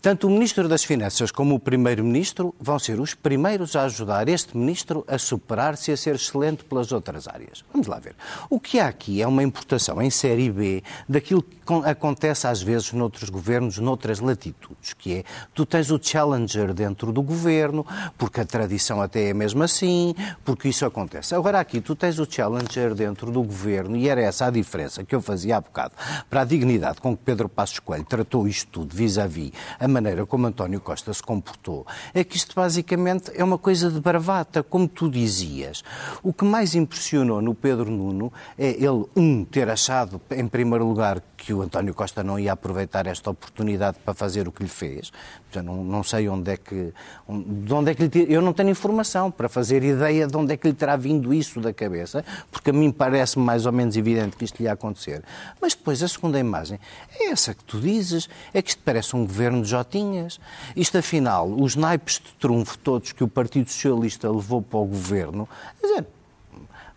[0.02, 4.56] Tanto o Ministro das Finanças como o Primeiro-Ministro vão ser os primeiros a ajudar este
[4.56, 7.66] Ministro a superar-se e a ser excelente pelas outras áreas.
[7.74, 8.16] Vamos lá ver.
[8.50, 12.94] O que há aqui é uma importação em série B daquilo que acontece às vezes
[12.94, 17.86] noutros governos, noutras latitudes, que é tu tens o challenger dentro do governo,
[18.18, 21.36] porque a tradição até é mesmo assim, porque isso acontece.
[21.36, 25.14] Agora aqui tu tens o challenger dentro do governo e era essa a diferença que
[25.14, 25.94] eu fazia há bocado
[26.30, 30.26] para a dignidade com que Pedro Passos Coelho tratou isto tudo vis-à-vis -vis a maneira
[30.26, 34.88] como António Costa se comportou, é que isto basicamente é uma coisa de bravata, como
[34.88, 35.84] tu dizias.
[36.24, 41.22] O que mais impressionou no Pedro Nuno é ele, um, ter achado, em primeiro lugar,
[41.36, 45.12] que o António Costa não ia aproveitar esta oportunidade para fazer o que lhe fez.
[45.52, 46.94] Já não, não sei onde é que.
[47.30, 50.58] De onde é que lhe, eu não tenho informação para fazer ideia de onde é
[50.58, 54.36] que lhe terá vindo isso da cabeça, porque a mim parece mais ou menos evidente
[54.36, 55.24] que isto lhe ia acontecer.
[55.62, 56.80] Mas depois a segunda imagem
[57.18, 60.40] é essa que tu dizes, é que isto parece um governo de Jotinhas.
[60.76, 65.48] Isto, afinal, os naipes de trunfo todos que o Partido Socialista levou para o governo,
[65.80, 66.08] quer dizer,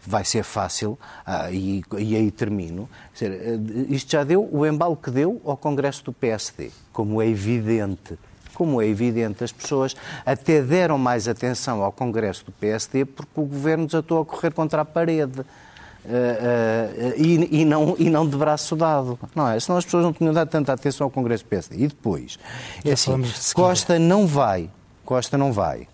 [0.07, 3.59] vai ser fácil, ah, e, e, aí termino, dizer, eh,
[3.89, 8.19] isto já deu o embalo que deu ao Congresso do PSD, como é evidente.
[8.61, 9.97] Como é evidente, as pessoas
[10.27, 14.83] até deram mais atenção ao Congresso do PSD porque o governo desatou a correr contra
[14.83, 15.41] a parede.
[15.41, 15.45] Uh,
[16.05, 19.19] uh, e, e, não, e não de braço dado.
[19.35, 19.59] Não é?
[19.59, 21.85] Senão as pessoas não tinham dado tanta atenção ao Congresso do PSD.
[21.85, 22.39] E depois,
[22.85, 23.13] é assim,
[23.55, 24.69] Costa não vai,
[25.07, 25.89] Costa não vai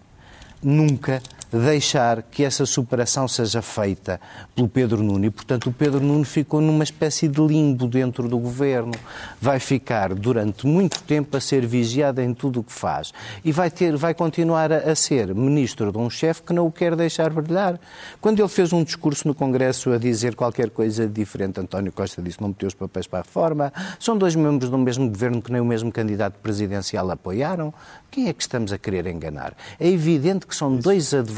[0.60, 4.20] nunca deixar que essa superação seja feita
[4.54, 5.24] pelo Pedro Nuno.
[5.24, 8.92] E, portanto, o Pedro Nuno ficou numa espécie de limbo dentro do governo.
[9.40, 13.12] Vai ficar durante muito tempo a ser vigiado em tudo o que faz.
[13.44, 16.72] E vai, ter, vai continuar a, a ser ministro de um chefe que não o
[16.72, 17.78] quer deixar brilhar.
[18.20, 22.38] Quando ele fez um discurso no Congresso a dizer qualquer coisa diferente, António Costa disse
[22.38, 23.72] que não meteu os papéis para a reforma.
[24.00, 27.72] São dois membros do mesmo governo que nem o mesmo candidato presidencial apoiaram.
[28.10, 29.54] Quem é que estamos a querer enganar?
[29.78, 31.35] É evidente que são dois adversários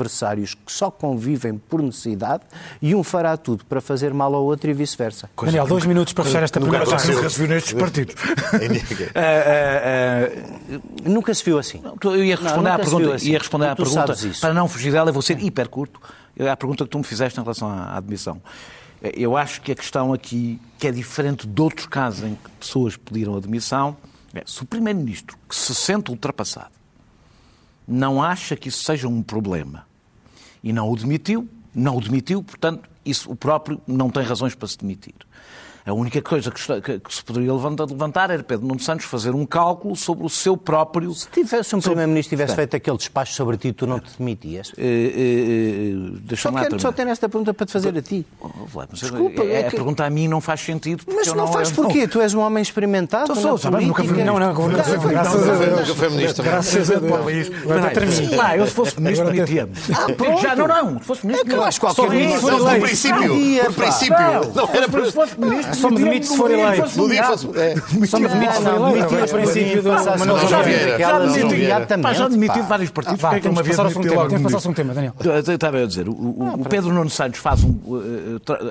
[0.65, 2.45] que só convivem por necessidade
[2.81, 5.29] e um fará tudo para fazer mal ao outro e vice-versa.
[5.43, 6.85] Daniel, dois minutos para fechar esta pergunta.
[6.85, 8.15] Nunca se viu nestes partidos.
[11.05, 11.83] nunca se viu assim.
[12.05, 13.31] Eu ia responder não, à pergunta, assim.
[13.31, 16.01] ia responder à pergunta para não fugir dela, eu vou ser hiper curto.
[16.37, 18.41] É a pergunta que tu me fizeste em relação à admissão.
[19.01, 22.97] Eu acho que a questão aqui, que é diferente de outros casos em que pessoas
[22.97, 23.97] pediram admissão,
[24.35, 26.71] é, se o Primeiro-Ministro, que se sente ultrapassado,
[27.87, 29.88] não acha que isso seja um problema
[30.62, 34.68] e não o demitiu, não o demitiu, portanto, isso o próprio não tem razões para
[34.68, 35.14] se demitir.
[35.88, 39.35] A única coisa que, que, que se poderia levantar, levantar, era Pedro Nuno Santos fazer
[39.35, 41.15] um cálculo sobre o seu próprio...
[41.15, 44.69] Se tivesse um Primeiro-Ministro tivesse feito aquele despacho sobre ti, tu não te demitias?
[44.73, 48.27] Uh, uh, uh, só, quero, só tenho esta pergunta para te fazer a ti.
[48.38, 49.69] Oh, mas Desculpa, é, é que...
[49.69, 51.04] a pergunta a mim não faz sentido.
[51.10, 52.06] Mas não, não faz porquê?
[52.06, 54.92] Tu és um homem experimentado Sou, sou, nunca fui Não, não, graças
[55.48, 55.81] a Deus.
[55.81, 56.44] Nunca foi ministro.
[56.44, 58.37] Graças a Deus.
[58.37, 59.73] Pá, eu se fosse ministro demitia-me.
[59.90, 60.98] Ah, Já, não, não.
[60.98, 61.50] Se fosse ministro...
[61.50, 62.58] Eu acho que qualquer ministro...
[62.58, 63.65] Por princípio.
[63.65, 64.17] Por princípio.
[64.54, 65.04] Não era para...
[65.06, 65.77] Se fosse ministro...
[65.81, 66.88] Só me demite se for eleito.
[68.06, 69.08] Só me demite se for eleito.
[69.08, 72.14] Demitia o princípio do Manuel Vieira.
[72.14, 73.20] Já demitiu vários partidos.
[73.20, 75.14] Vá, temos que passar um tema, Daniel.
[75.52, 77.70] Estava a dizer, o Pedro Nuno Santos faz um...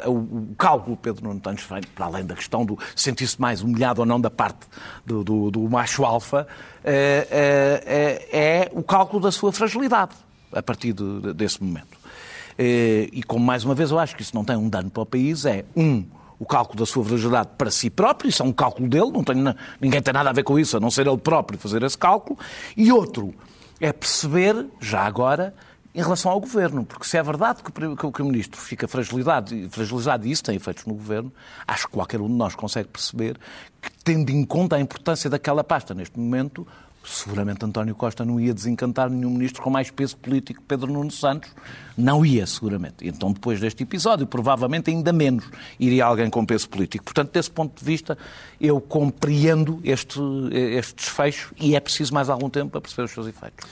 [0.06, 4.06] O cálculo Pedro Nuno Santos faz, para além da questão do sentir-se mais humilhado ou
[4.06, 4.68] não da parte
[5.06, 6.48] do, macho alfa,
[6.84, 10.12] é, o cálculo da sua fragilidade
[10.52, 11.98] a partir de, desse momento.
[12.58, 15.06] E como mais uma vez eu acho que isso não tem um dano para o
[15.06, 16.06] país, é um
[16.40, 19.36] o cálculo da sua fragilidade para si próprio, isso é um cálculo dele, não tem,
[19.82, 22.38] ninguém tem nada a ver com isso, a não ser ele próprio fazer esse cálculo,
[22.76, 23.34] e outro
[23.80, 25.54] é perceber, já agora,
[25.98, 29.52] em relação ao governo, porque se é verdade que, que, que o ministro fica fragilizado,
[29.72, 31.34] fragilizado e isso tem efeitos no governo,
[31.68, 33.36] acho que qualquer um de nós consegue perceber
[33.82, 36.68] que, tendo em conta a importância daquela pasta neste momento,
[37.08, 41.12] seguramente António Costa não ia desencantar nenhum ministro com mais peso político que Pedro Nuno
[41.12, 41.50] Santos.
[41.98, 43.08] Não ia, seguramente.
[43.08, 45.46] Então, depois deste episódio, provavelmente ainda menos
[45.80, 47.04] iria alguém com peso político.
[47.04, 48.18] Portanto, desse ponto de vista,
[48.60, 50.20] eu compreendo este,
[50.52, 53.66] este desfecho e é preciso mais algum tempo para perceber os seus efeitos.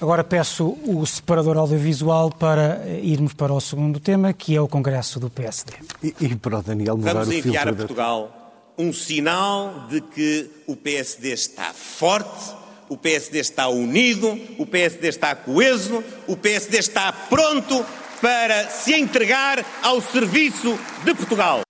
[0.00, 5.20] Agora peço o separador audiovisual para irmos para o segundo tema, que é o Congresso
[5.20, 5.74] do PSD.
[6.02, 8.42] E, e para o Daniel mudar Vamos o enviar a Portugal
[8.76, 12.54] um sinal de que o PSD está forte,
[12.92, 17.84] o PSD está unido, o PSD está coeso, o PSD está pronto
[18.20, 21.62] para se entregar ao serviço de Portugal.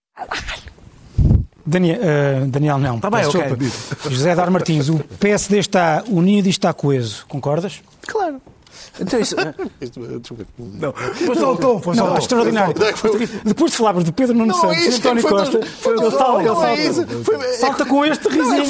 [1.64, 2.98] Daniel, uh, Daniel não.
[2.98, 4.10] Tá bem, okay.
[4.10, 7.24] José Dar Martins, o PSD está unido e está coeso.
[7.28, 7.80] Concordas?
[8.04, 8.42] Claro.
[9.00, 9.34] Então isso.
[10.58, 12.18] não, foi só o tom, foi só o tom.
[12.18, 12.74] Extraordinário.
[13.44, 17.86] Depois de falarmos de Pedro Nuno Santos e António Costa, ele salta, ele salta.
[17.86, 18.64] Com este risinho.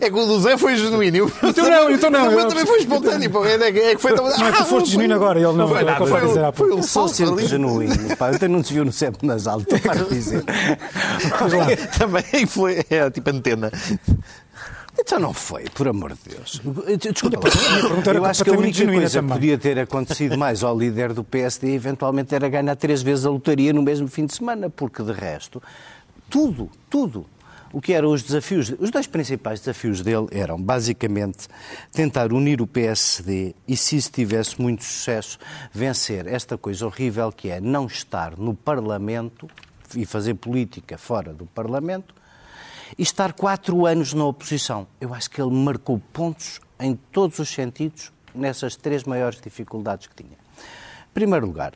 [0.00, 1.30] É que o do Zé foi genuíno.
[1.56, 2.36] Então não, então não.
[2.36, 3.30] O também foi espontâneo.
[3.46, 4.24] É que foi tão.
[4.24, 5.68] Não, tu foste genuíno agora, ele não.
[6.52, 7.94] Foi um salto genuíno.
[8.34, 9.60] Então não desviou no septo nasal.
[9.66, 10.44] Estou para dizer.
[11.98, 12.84] Também foi.
[12.90, 13.70] É tipo antena.
[14.98, 16.60] Então não foi, por amor de Deus.
[16.98, 17.48] Desculpa,
[18.14, 21.74] eu acho que a única coisa que podia ter acontecido mais ao líder do PSD
[21.74, 25.62] eventualmente era ganhar três vezes a lotaria no mesmo fim de semana, porque de resto,
[26.30, 27.26] tudo, tudo
[27.72, 31.46] o que eram os desafios, os dois principais desafios dele eram basicamente
[31.92, 35.38] tentar unir o PSD e, se isso tivesse muito sucesso,
[35.72, 39.46] vencer esta coisa horrível que é não estar no Parlamento
[39.94, 42.14] e fazer política fora do Parlamento
[42.96, 44.86] e estar quatro anos na oposição.
[45.00, 50.14] Eu acho que ele marcou pontos em todos os sentidos nessas três maiores dificuldades que
[50.14, 50.36] tinha.
[50.36, 51.72] Em primeiro lugar,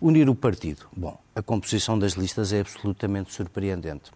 [0.00, 0.86] unir o partido.
[0.96, 4.10] Bom, a composição das listas é absolutamente surpreendente.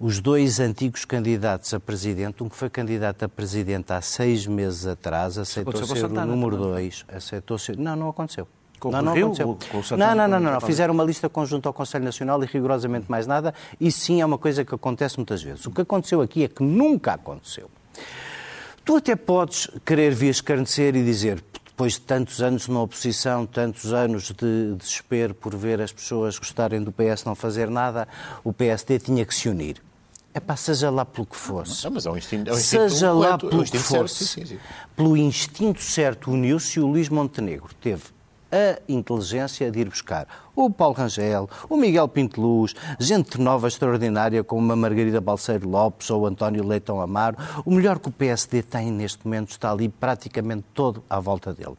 [0.00, 4.86] Os dois antigos candidatos a presidente, um que foi candidato a presidente há seis meses
[4.86, 7.76] atrás, aceitou ser o número dois, aceitou ser...
[7.76, 8.48] Não, não aconteceu.
[8.90, 9.58] Não, não aconteceu.
[9.96, 10.60] Não, não, não, não, não.
[10.60, 13.54] Fizeram uma lista conjunta ao Conselho Nacional e rigorosamente mais nada.
[13.80, 15.66] Isso sim é uma coisa que acontece muitas vezes.
[15.66, 17.70] O que aconteceu aqui é que nunca aconteceu.
[18.84, 23.92] Tu até podes querer vir escarnecer e dizer, depois de tantos anos na oposição, tantos
[23.92, 28.08] anos de desespero por ver as pessoas gostarem do PS não fazer nada,
[28.42, 29.80] o PSD tinha que se unir.
[30.34, 31.84] É pá, seja lá pelo que fosse.
[31.84, 34.24] Não, mas é um instinto, é um instinto seja lá pelo que fosse.
[34.24, 34.60] Certo, sim, sim.
[34.96, 37.70] Pelo instinto certo uniu-se o Luís Montenegro.
[37.80, 38.04] Teve
[38.52, 44.44] a inteligência de ir buscar o Paulo Rangel, o Miguel Pinto Luz, gente nova extraordinária
[44.44, 47.36] como a Margarida Balseiro Lopes ou o António Leitão Amaro.
[47.64, 51.76] O melhor que o PSD tem neste momento está ali praticamente todo à volta dele.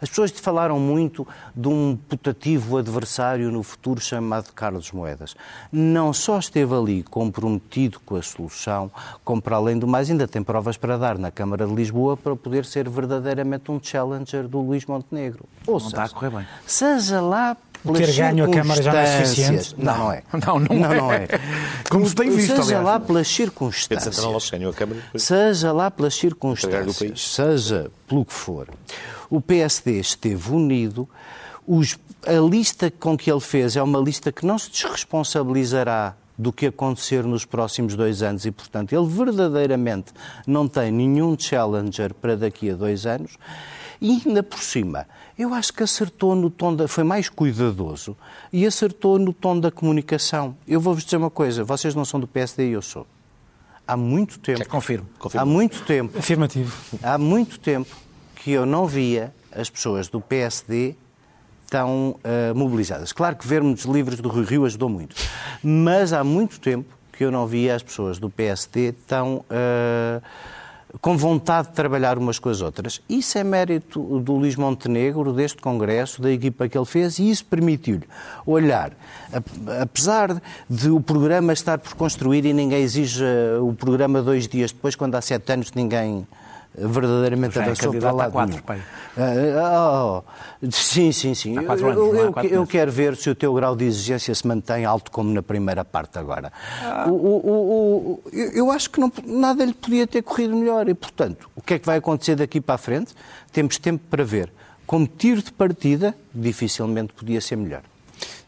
[0.00, 5.34] As pessoas te falaram muito de um putativo adversário no futuro chamado Carlos Moedas.
[5.72, 8.90] Não só esteve ali comprometido com a solução,
[9.24, 12.36] como para além do mais ainda tem provas para dar na Câmara de Lisboa para
[12.36, 15.44] poder ser verdadeiramente um challenger do Luís Montenegro.
[15.66, 16.46] Ou não está a correr bem.
[16.66, 17.56] Seja lá
[17.92, 19.74] ter ganho a Câmara já não é suficiente?
[19.76, 20.22] Não, não é.
[20.32, 21.28] Não, não, não, não é.
[21.90, 22.84] Como se tem visto, Seja aliás.
[22.84, 24.16] lá pelas circunstâncias.
[25.16, 27.20] Seja lá pelas circunstâncias.
[27.20, 28.68] Seja pelo que for.
[29.28, 31.08] O PSD esteve unido.
[31.66, 36.52] Os, a lista com que ele fez é uma lista que não se desresponsabilizará do
[36.52, 40.12] que acontecer nos próximos dois anos e, portanto, ele verdadeiramente
[40.46, 43.38] não tem nenhum challenger para daqui a dois anos
[44.04, 45.06] E ainda por cima,
[45.38, 46.86] eu acho que acertou no tom da.
[46.86, 48.14] foi mais cuidadoso
[48.52, 50.54] e acertou no tom da comunicação.
[50.68, 53.06] Eu vou-vos dizer uma coisa: vocês não são do PSD e eu sou.
[53.88, 54.60] Há muito tempo.
[54.60, 55.42] É, confirmo, confirmo.
[55.42, 56.18] Há muito tempo.
[56.18, 56.76] Afirmativo.
[57.02, 57.96] Há muito tempo
[58.34, 60.96] que eu não via as pessoas do PSD
[61.70, 63.10] tão uh, mobilizadas.
[63.10, 65.16] Claro que vermos livros do Rio Rio ajudou muito,
[65.62, 70.22] mas há muito tempo que eu não via as pessoas do PSD tão uh,
[71.00, 73.00] com vontade de trabalhar umas com as outras.
[73.08, 77.44] Isso é mérito do Luís Montenegro, deste Congresso, da equipa que ele fez, e isso
[77.44, 78.06] permitiu-lhe
[78.46, 78.92] olhar,
[79.80, 83.24] apesar de o programa estar por construir e ninguém exige
[83.60, 86.26] o programa dois dias depois, quando há sete anos ninguém
[86.76, 88.30] verdadeiramente Já avançou é para lá.
[88.30, 88.78] Quatro, pai.
[89.16, 90.22] Uh,
[90.62, 91.56] oh, sim, sim, sim.
[91.56, 94.46] Há quatro anos, eu, eu, eu quero ver se o teu grau de exigência se
[94.46, 96.52] mantém alto como na primeira parte agora.
[96.82, 97.06] Ah.
[97.08, 101.48] O, o, o, eu acho que não, nada lhe podia ter corrido melhor e, portanto,
[101.54, 103.14] o que é que vai acontecer daqui para a frente?
[103.52, 104.52] Temos tempo para ver.
[104.86, 107.82] Como tiro de partida, dificilmente podia ser melhor.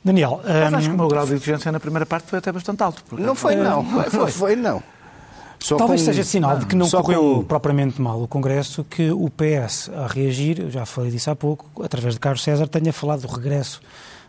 [0.05, 2.81] Daniel, Mas acho que o meu grau de exigência na primeira parte foi até bastante
[2.83, 3.03] alto.
[3.13, 3.85] Não foi, não.
[4.09, 4.81] Foi, foi não.
[5.59, 6.07] Só Talvez com...
[6.07, 7.45] seja sinal de que não correu com...
[7.45, 11.83] propriamente mal o Congresso, que o PS, a reagir, eu já falei disso há pouco,
[11.83, 13.81] através de Carlos César, tenha falado do regresso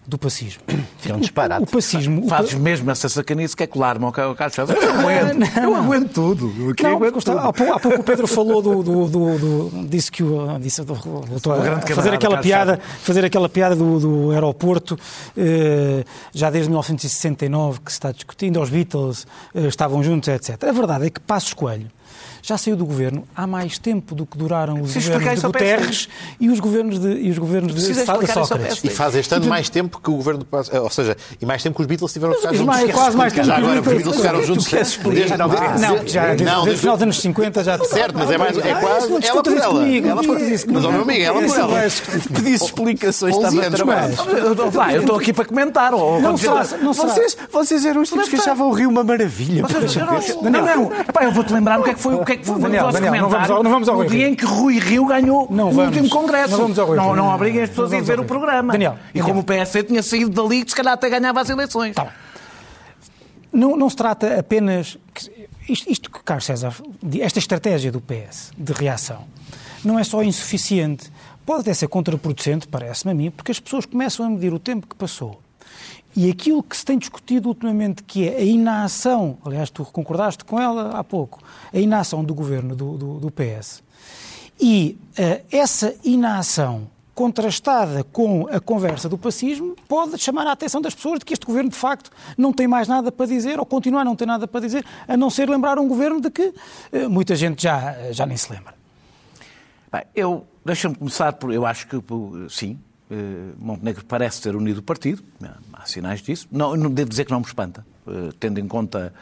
[0.08, 0.64] do pacismo.
[1.08, 1.64] É um disparate.
[1.64, 2.28] O pacismo.
[2.28, 4.58] Fazes mesmo essa sacanice que é colar-me ao Carlos.
[4.58, 4.66] Eu
[5.00, 6.54] aguento, não, eu aguento tudo.
[6.84, 7.40] Não, aguento tudo.
[7.40, 8.84] Há, pouco, há, pouco, o Pedro falou do.
[8.84, 10.60] do, do, do disse que o.
[10.60, 15.00] Disse, do, voltou a fazer aquela piada, fazer aquela piada do, do aeroporto,
[15.38, 16.04] eh,
[16.34, 20.62] já desde 1969 que se está discutindo, os Beatles eh, estavam juntos, etc.
[20.62, 21.90] A verdade é que Passos Coelho
[22.42, 26.10] já saiu do governo há mais tempo do que duraram os Preciso governos de Guterres
[26.40, 28.84] e os governos de, e os governos de Sócrates.
[28.84, 31.62] E faz este ano mais tempo que o governo de eh, ou seja, e mais
[31.62, 32.68] tempo que os Beatles tiveram que ficar juntos.
[32.68, 34.68] Mais, quase mais tempo já agora, os Beatles ficaram juntos
[35.80, 37.78] não, já desde, não, desde o final dos anos 50 já...
[37.80, 39.88] Certo, mas é mais, é quase ela por ela.
[39.88, 41.80] Ela por Mas, ao meu amigo, ela por ela.
[42.34, 44.94] Pedisse explicações, estava a trabalhar.
[44.94, 45.92] Eu estou aqui para comentar.
[47.52, 49.64] Vocês eram os tipos que achavam o Rio uma maravilha.
[50.42, 52.60] Não, não, eu vou-te lembrar o que é que foi o que é que foi
[52.60, 55.72] não vamos ao, não vamos ao no dia em que Rui Rio ganhou não o
[55.72, 56.52] vamos, último Congresso.
[56.52, 58.74] Não vamos ao Rui Não, não obriguem as pessoas a ir ver o programa.
[58.74, 61.96] Daniel, e como o PSD tinha saído dali, se calhar até ganhava as eleições.
[61.96, 62.14] Tá
[63.52, 64.98] não, não se trata apenas...
[65.68, 66.76] Isto, isto que Carlos César...
[67.20, 69.26] Esta estratégia do PS de reação
[69.84, 71.12] não é só insuficiente,
[71.46, 74.86] pode até ser contraproducente, parece-me a mim, porque as pessoas começam a medir o tempo
[74.86, 75.42] que passou.
[76.16, 80.60] E aquilo que se tem discutido ultimamente, que é a inação, aliás, tu concordaste com
[80.60, 81.40] ela há pouco,
[81.74, 83.84] a inação do governo do, do, do PS.
[84.60, 90.94] E uh, essa inação contrastada com a conversa do pacismo pode chamar a atenção das
[90.94, 94.02] pessoas de que este governo, de facto, não tem mais nada para dizer ou continua
[94.02, 96.54] a não ter nada para dizer, a não ser lembrar um governo de que
[96.94, 98.76] uh, muita gente já, já nem se lembra.
[99.92, 101.98] Bem, eu, deixa-me começar por, eu acho que,
[102.50, 102.78] sim,
[103.10, 105.24] eh, Montenegro parece ter unido o partido,
[105.74, 106.48] há sinais disso.
[106.52, 109.20] Não, não devo dizer que não me espanta, eh, tendo em conta, eh,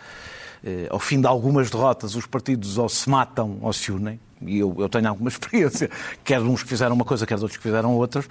[0.90, 4.20] ao fim de algumas derrotas, os partidos ou se matam ou se unem.
[4.42, 5.90] E eu, eu tenho alguma experiência,
[6.24, 8.28] quer uns que fizeram uma coisa, quer outros que fizeram outras.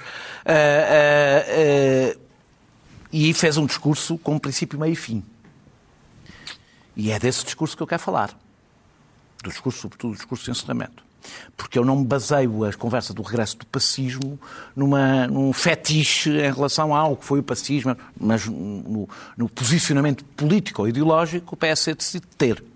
[3.13, 5.25] E fez um discurso com princípio, meio e fim.
[6.97, 8.31] E é desse discurso que eu quero falar.
[9.43, 11.05] Do discurso, sobretudo, do discurso de encerramento
[11.57, 14.39] porque eu não me baseio a conversa do regresso do pacismo
[14.75, 20.83] numa, num fetiche em relação ao que foi o pacismo, mas no, no posicionamento político
[20.83, 22.74] ou ideológico o PS decide ter.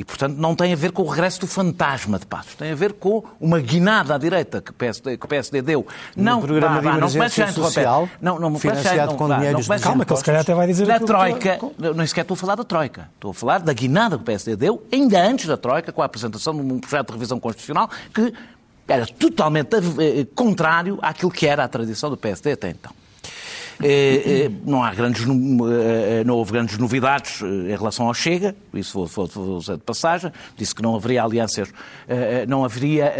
[0.00, 2.54] E, portanto, não tem a ver com o regresso do fantasma de Passos.
[2.54, 5.86] Tem a ver com uma guinada à direita que o PSD, que o PSD deu.
[6.16, 9.78] Não, no programa vá, vá, não comece social, não, não, financiado não, com dinheiros não,
[9.78, 10.86] Calma, que ele se calhar até vai dizer...
[10.86, 11.94] Na Troika, que...
[11.94, 13.10] nem sequer estou a falar da Troika.
[13.14, 16.06] Estou a falar da guinada que o PSD deu, ainda antes da Troika, com a
[16.06, 18.32] apresentação de um projeto de revisão constitucional que
[18.88, 22.92] era totalmente eh, contrário àquilo que era a tradição do PSD até então.
[23.82, 29.06] Eh, eh, não, há grandes, eh, não houve grandes novidades em relação ao Chega, isso
[29.06, 31.68] foi, foi, foi de passagem, disse que não haveria alianças,
[32.46, 33.12] não haveria,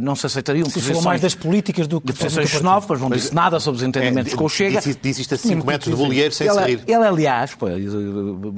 [0.00, 1.04] não se aceitariam se posições...
[1.04, 2.06] mais das políticas do que...
[2.08, 4.80] De posições xenófobas, não disse nada sobre os entendimentos é, com o Chega.
[4.80, 6.80] Disse, disse isto a 5 metros de bolieiro sem ele, sair.
[6.86, 7.56] Ele, aliás,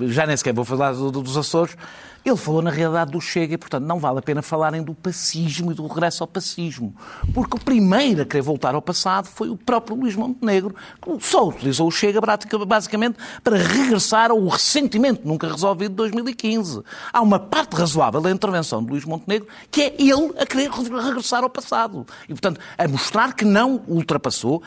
[0.09, 1.76] já nem sequer vou falar dos Açores,
[2.25, 5.72] ele falou na realidade do Chega e, portanto, não vale a pena falarem do pacismo
[5.72, 6.95] e do regresso ao pacismo.
[7.35, 11.49] Porque o primeiro a querer voltar ao passado foi o próprio Luís Montenegro, que só
[11.49, 12.20] utilizou o Chega
[12.66, 16.83] basicamente para regressar ao ressentimento nunca resolvido de 2015.
[17.12, 21.43] Há uma parte razoável da intervenção de Luís Montenegro que é ele a querer regressar
[21.43, 22.07] ao passado.
[22.25, 24.62] E, portanto, a mostrar que não ultrapassou.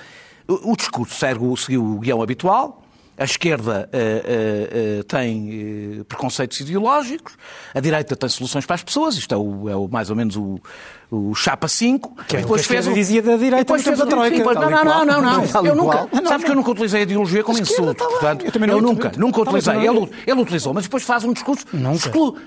[0.48, 1.16] O discurso
[1.58, 2.87] seguiu o guião habitual,
[3.18, 7.34] a esquerda uh, uh, uh, tem preconceitos ideológicos,
[7.74, 10.36] a direita tem soluções para as pessoas, isto é, o, é o, mais ou menos
[10.36, 10.60] o,
[11.10, 12.16] o Chapa 5.
[12.28, 12.94] Que é depois que fez o...
[12.94, 14.38] dizia da direita depois fez a Troika.
[14.38, 15.66] Depois, não, não, não, não, não.
[15.66, 18.04] Eu nunca, sabes que eu nunca utilizei a ideologia como insulto.
[18.04, 19.76] Portanto, eu, também não, eu nunca, nunca utilizei.
[19.78, 21.66] Ele, ele utilizou, mas depois faz um discurso
[21.96, 22.38] exclu,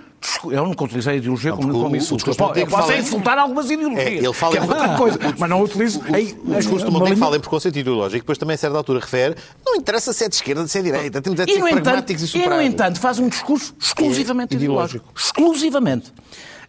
[0.44, 2.30] eu nunca utilizei a ideologia como, como insulto.
[2.30, 4.06] Eu posso insultar algumas ideologias.
[4.06, 6.00] É, ele fala que é outra coisa, mas não utilizo.
[6.00, 9.76] O discurso do Montenegro fala em preconceito ideológico, depois também a certa altura refere não
[9.76, 12.28] interessa se é de esquerda ou se é de direita, temos de ser pragmáticos e
[12.28, 12.56] superados.
[12.56, 15.12] E, no entanto, faz um discurso exclusivamente é ideológico.
[15.16, 16.12] Exclusivamente.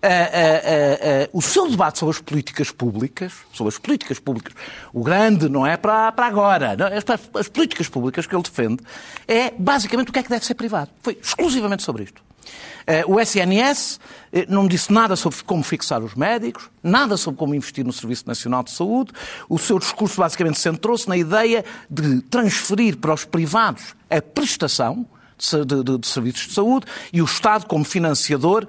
[0.03, 4.51] Uh, uh, uh, o seu debate sobre as políticas públicas, sobre as políticas públicas,
[4.91, 7.05] o grande não é para, para agora, não, as,
[7.39, 8.79] as políticas públicas que ele defende,
[9.27, 10.89] é basicamente o que é que deve ser privado.
[11.03, 12.19] Foi exclusivamente sobre isto.
[12.87, 13.99] Eh, o SNS
[14.31, 18.27] eh, não disse nada sobre como fixar os médicos, nada sobre como investir no Serviço
[18.27, 19.11] Nacional de Saúde.
[19.49, 25.05] O seu discurso basicamente centrou-se na ideia de transferir para os privados a prestação
[25.37, 28.67] de, de, de, serviços de saúde e o Estado, como financiador,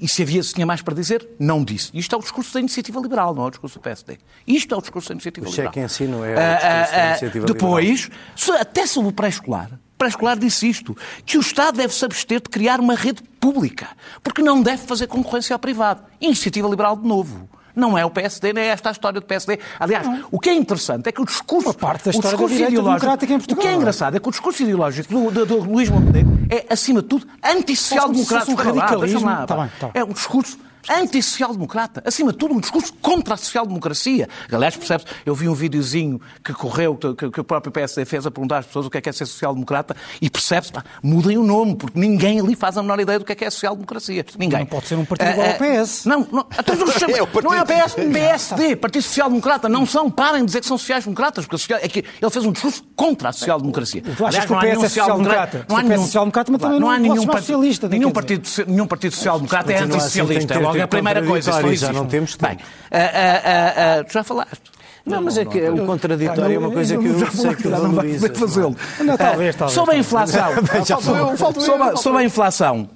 [0.00, 1.90] e se havia, se tinha mais para dizer, não disse.
[1.94, 4.18] Isto é o discurso da iniciativa liberal, não é o discurso do PSD.
[4.46, 5.70] Isto é o discurso da iniciativa o liberal.
[5.70, 8.60] O cheque em si não é o discurso da iniciativa Depois, liberal.
[8.60, 9.70] até sobre o pré-escolar,
[10.02, 13.88] pré-escolar disse isto, que o Estado deve se abster de criar uma rede pública,
[14.22, 16.02] porque não deve fazer concorrência ao privado.
[16.20, 17.48] Iniciativa liberal de novo.
[17.74, 19.58] Não é o PSD, nem é esta a história do PSD.
[19.80, 20.24] Aliás, não.
[20.30, 21.68] o que é interessante é que o discurso.
[21.68, 23.64] Uma parte da história da direita democrática em Portugal.
[23.64, 26.66] O que é engraçado é que o discurso ideológico do, do, do Luís Montenegro é,
[26.68, 28.52] acima de tudo, antissocial-democrático.
[28.52, 29.20] Um radicalismo.
[29.46, 29.90] Tá bem, tá bem.
[29.94, 32.02] É um discurso anti-social-democrata.
[32.04, 34.28] Acima de tudo, um discurso contra a social-democracia.
[34.50, 38.30] Aliás, percebe eu vi um videozinho que correu, que, que, o próprio PSD fez a
[38.30, 40.72] perguntar às pessoas o que é que é ser social-democrata e percebe-se,
[41.02, 43.50] mudem o nome, porque ninguém ali faz a menor ideia do que é que é
[43.50, 44.24] social-democracia.
[44.38, 44.60] Ninguém.
[44.60, 46.04] Não pode ser um partido igual ao eh, PS.
[46.04, 49.68] Não, não, então não, chama, é o não é o PS, PSD, Partido Social-Democrata.
[49.68, 52.52] Não são, parem de dizer que são sociais-democratas, porque social, é que ele fez um
[52.52, 54.02] discurso contra a social-democracia.
[54.02, 55.66] Tu achas que o PS é social-democrata?
[55.68, 57.88] Não há nenhum social-democrata, mas também não há nenhum socialista.
[57.88, 60.71] Nenhum partido, nenhum partido social-democrata é anti-socialista.
[60.72, 62.56] Logo a primeira coisa já não temos tempo.
[62.56, 64.72] Bem, uh, uh, uh, já falaste.
[65.04, 67.92] Não, mas é que o contraditório é uma coisa que eu não sei que não
[67.92, 68.76] vai poder fazê-lo.
[69.18, 69.72] Talvez, talvez.
[69.72, 70.52] Sobre a inflação.
[71.96, 72.90] Sobre a inflação.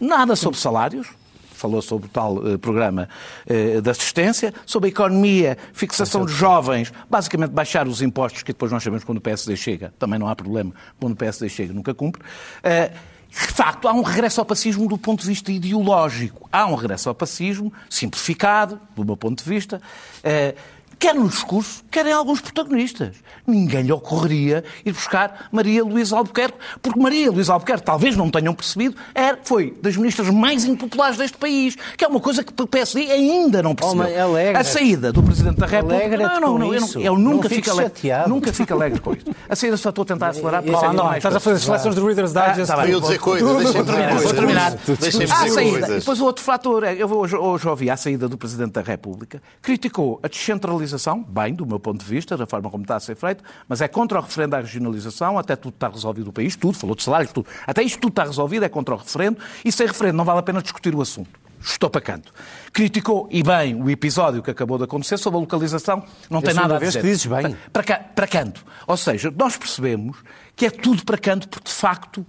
[0.00, 1.20] Nada sobre salários
[1.60, 3.06] falou sobre o tal uh, programa
[3.46, 8.72] uh, de assistência, sobre a economia, fixação de jovens, basicamente baixar os impostos, que depois
[8.72, 11.92] nós sabemos quando o PSD chega, também não há problema, quando o PSD chega nunca
[11.92, 12.22] cumpre.
[12.22, 16.48] Uh, de facto, há um regresso ao pacismo do ponto de vista ideológico.
[16.52, 19.80] Há um regresso ao pacismo simplificado, do meu ponto de vista,
[20.22, 20.54] eh,
[21.00, 23.16] quer no discurso, quer em alguns protagonistas.
[23.46, 28.54] Ninguém lhe ocorreria ir buscar Maria Luísa Albuquerque, porque Maria Luísa Albuquerque, talvez não tenham
[28.54, 32.66] percebido, era, foi das ministras mais impopulares deste país, que é uma coisa que o
[32.66, 34.06] PSD ainda não percebeu.
[34.06, 36.18] Oh, a saída do Presidente da República...
[36.18, 38.10] Não, não, não, eu, não, eu nunca não fico alegre.
[38.28, 39.24] Nunca fico alegre com isso.
[39.48, 41.94] A saída só estou a tentar acelerar para não, não, estás a fazer as seleções
[41.94, 42.70] de Reader's Digest.
[42.70, 44.14] Ah, tá eu dizer coisas, vou terminar.
[44.18, 44.76] Vou terminar.
[45.00, 48.82] Deixem-me Depois o outro fator, é, eu hoje, hoje ouvi a saída do Presidente da
[48.82, 50.89] República, criticou a descentralização,
[51.28, 53.88] bem, do meu ponto de vista, da forma como está a ser feito, mas é
[53.88, 57.32] contra o referendo à regionalização, até tudo está resolvido no país, tudo, falou de salários,
[57.32, 57.46] tudo.
[57.66, 60.42] Até isto tudo está resolvido, é contra o referendo, e sem referendo não vale a
[60.42, 61.38] pena discutir o assunto.
[61.62, 62.32] Estou para canto.
[62.72, 66.76] Criticou, e bem, o episódio que acabou de acontecer sobre a localização, não tem nada
[66.76, 66.80] a.
[66.80, 67.54] Que dizes bem.
[67.70, 68.64] Para, para, para canto.
[68.86, 70.16] Ou seja, nós percebemos
[70.56, 72.24] que é tudo para canto, porque de facto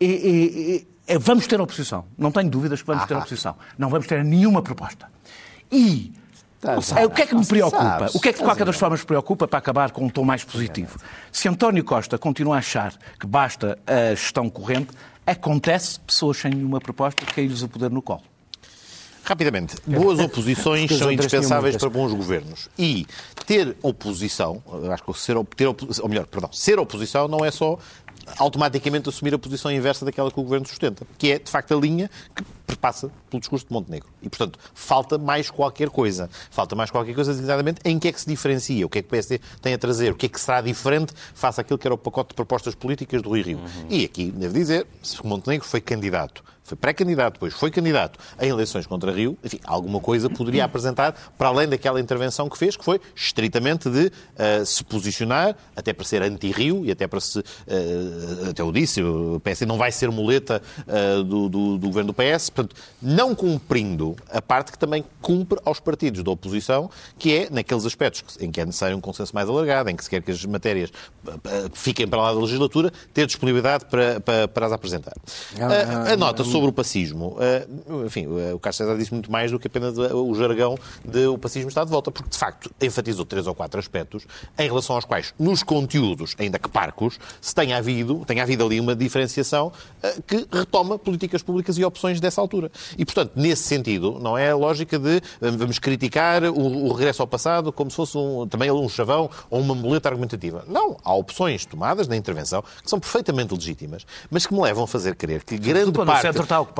[0.00, 2.06] é, é, é, vamos ter oposição.
[2.16, 3.56] Não tenho dúvidas que vamos ah, ter oposição.
[3.76, 5.06] Não vamos ter nenhuma proposta.
[5.70, 6.12] E
[7.04, 7.82] o que é que me preocupa?
[7.82, 10.08] Sabes, o que é que de qualquer das formas me preocupa para acabar com um
[10.08, 10.98] tom mais positivo?
[11.30, 14.90] Se António Costa continua a achar que basta a gestão corrente,
[15.26, 18.22] acontece pessoas sem nenhuma proposta cair-lhes o poder no colo.
[19.24, 22.68] Rapidamente, boas oposições são indispensáveis para bons governos.
[22.76, 23.06] E
[23.46, 27.78] ter oposição, acho que ser, ter, ou melhor, perdão, ser oposição não é só
[28.38, 31.76] automaticamente assumir a posição inversa daquela que o governo sustenta, que é, de facto, a
[31.76, 32.42] linha que
[32.72, 34.08] perpassa pelo discurso de Montenegro.
[34.22, 36.28] E, portanto, falta mais qualquer coisa.
[36.50, 39.08] Falta mais qualquer coisa, designadamente, em que é que se diferencia, o que é que
[39.08, 41.94] o PSD tem a trazer, o que é que será diferente face àquilo que era
[41.94, 43.58] o pacote de propostas políticas do Rio Rio.
[43.58, 43.86] Uhum.
[43.90, 46.42] E aqui, devo dizer, se Montenegro foi candidato
[46.72, 51.48] foi pré-candidato, depois foi candidato em eleições contra Rio, enfim, alguma coisa poderia apresentar para
[51.48, 56.22] além daquela intervenção que fez, que foi estritamente de uh, se posicionar, até para ser
[56.22, 60.62] anti-Rio e até para se, uh, até eu disse, o PS não vai ser muleta
[60.86, 65.58] uh, do, do, do, governo do PS, Portanto, não cumprindo a parte que também cumpre
[65.64, 69.48] aos partidos da oposição, que é naqueles aspectos em que é necessário um consenso mais
[69.48, 70.90] alargado, em que se quer que as matérias
[71.72, 75.14] fiquem para lá da legislatura, ter disponibilidade para, para, para as apresentar.
[75.58, 77.36] Ah, a, a, nota sobre o pacismo,
[78.06, 81.68] enfim, o Carlos César disse muito mais do que apenas o jargão de o pacismo
[81.68, 84.26] está de volta, porque de facto enfatizou três ou quatro aspectos
[84.58, 88.80] em relação aos quais, nos conteúdos, ainda que parcos, se tenha havido, tenha havido ali
[88.80, 89.72] uma diferenciação
[90.26, 92.51] que retoma políticas públicas e opções dessa altura.
[92.96, 97.28] E, portanto, nesse sentido, não é a lógica de vamos criticar o, o regresso ao
[97.28, 100.64] passado como se fosse um, também um chavão ou uma muleta argumentativa.
[100.68, 104.86] Não, há opções tomadas na intervenção que são perfeitamente legítimas, mas que me levam a
[104.86, 106.22] fazer crer que grande parte...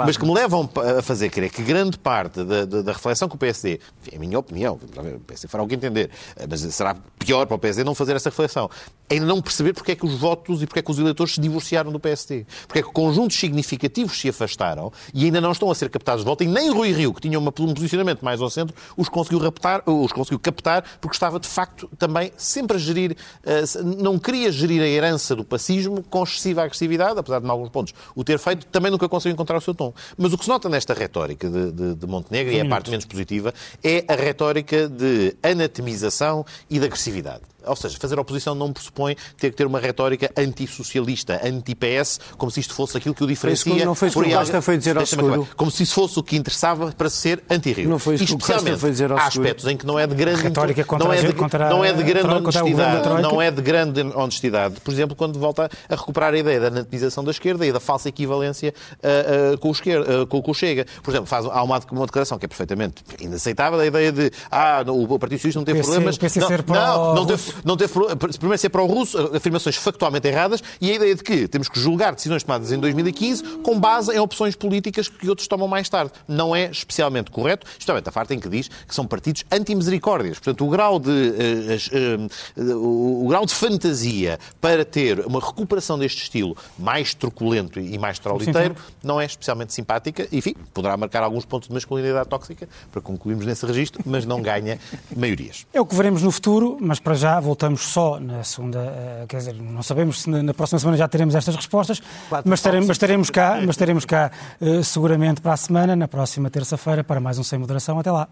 [0.06, 0.68] Mas que me levam
[0.98, 4.18] a fazer crer que grande parte da, da, da reflexão que o PSD, é a
[4.18, 6.10] minha opinião, o PSD fará o que entender,
[6.48, 8.68] mas será pior para o PSD não fazer essa reflexão,
[9.14, 11.40] ainda não perceber porque é que os votos e porque é que os eleitores se
[11.40, 12.46] divorciaram do PSD.
[12.66, 16.26] Porque é que conjuntos significativos se afastaram e ainda não estão a ser captados de
[16.26, 19.82] volta e nem Rui Rio, que tinha um posicionamento mais ao centro, os conseguiu, raptar,
[19.86, 24.82] os conseguiu captar porque estava, de facto, também sempre a gerir, eh, não queria gerir
[24.82, 28.66] a herança do pacismo com excessiva agressividade, apesar de, em alguns pontos, o ter feito,
[28.66, 29.92] também nunca conseguiu encontrar o seu tom.
[30.16, 32.90] Mas o que se nota nesta retórica de, de, de Montenegro, e é a parte
[32.90, 33.52] menos positiva,
[33.82, 37.51] é a retórica de anatemização e de agressividade.
[37.66, 42.60] Ou seja, fazer oposição não pressupõe ter que ter uma retórica antissocialista, anti-PS, como se
[42.60, 43.84] isto fosse aquilo que o diferencia.
[43.84, 45.48] Não foi isso que o Costa foi dizer ao seguro.
[45.56, 47.88] Como se isso fosse o que interessava para ser anti-Rio.
[47.88, 50.06] Não foi isso que o Costa foi dizer ao há aspectos em que não é
[50.06, 50.42] de grande...
[50.42, 53.08] Retórica contra, não é de, contra, não é de grande contra, honestidade.
[53.08, 54.80] Contra não é de grande honestidade.
[54.80, 58.08] Por exemplo, quando volta a recuperar a ideia da anatemização da esquerda e da falsa
[58.08, 60.86] equivalência uh, uh, com, o esquerda, uh, com, com, o Chega.
[61.02, 64.82] Por exemplo, faz, há uma, uma declaração que é perfeitamente inaceitável, a ideia de ah,
[64.86, 66.18] o Partido Socialista não teve PC, problemas...
[66.66, 67.92] Não, não, não teve, não teve
[68.38, 72.42] primeiro ser pró-russo, afirmações factualmente erradas, e a ideia de que temos que julgar decisões
[72.42, 76.12] tomadas em 2015 com base em opções políticas que outros tomam mais tarde.
[76.26, 80.38] Não é especialmente correto, justamente a parte em que diz que são partidos anti-misericórdias.
[80.38, 86.22] Portanto, o grau de, uh, uh, o grau de fantasia para ter uma recuperação deste
[86.22, 90.28] estilo mais truculento e mais trauliteiro não é especialmente simpática.
[90.32, 94.78] Enfim, poderá marcar alguns pontos de masculinidade tóxica para concluirmos nesse registro, mas não ganha
[95.16, 95.66] maiorias.
[95.72, 99.38] É o que veremos no futuro, mas para já voltamos só na segunda, eh, quer
[99.38, 102.00] dizer, não sabemos se na próxima semana já teremos estas respostas,
[102.44, 104.30] mas estaremos, mas estaremos cá, mas estaremos cá
[104.60, 107.98] eh, seguramente para a semana, na próxima terça-feira, para mais um Sem Moderação.
[107.98, 108.28] Até lá.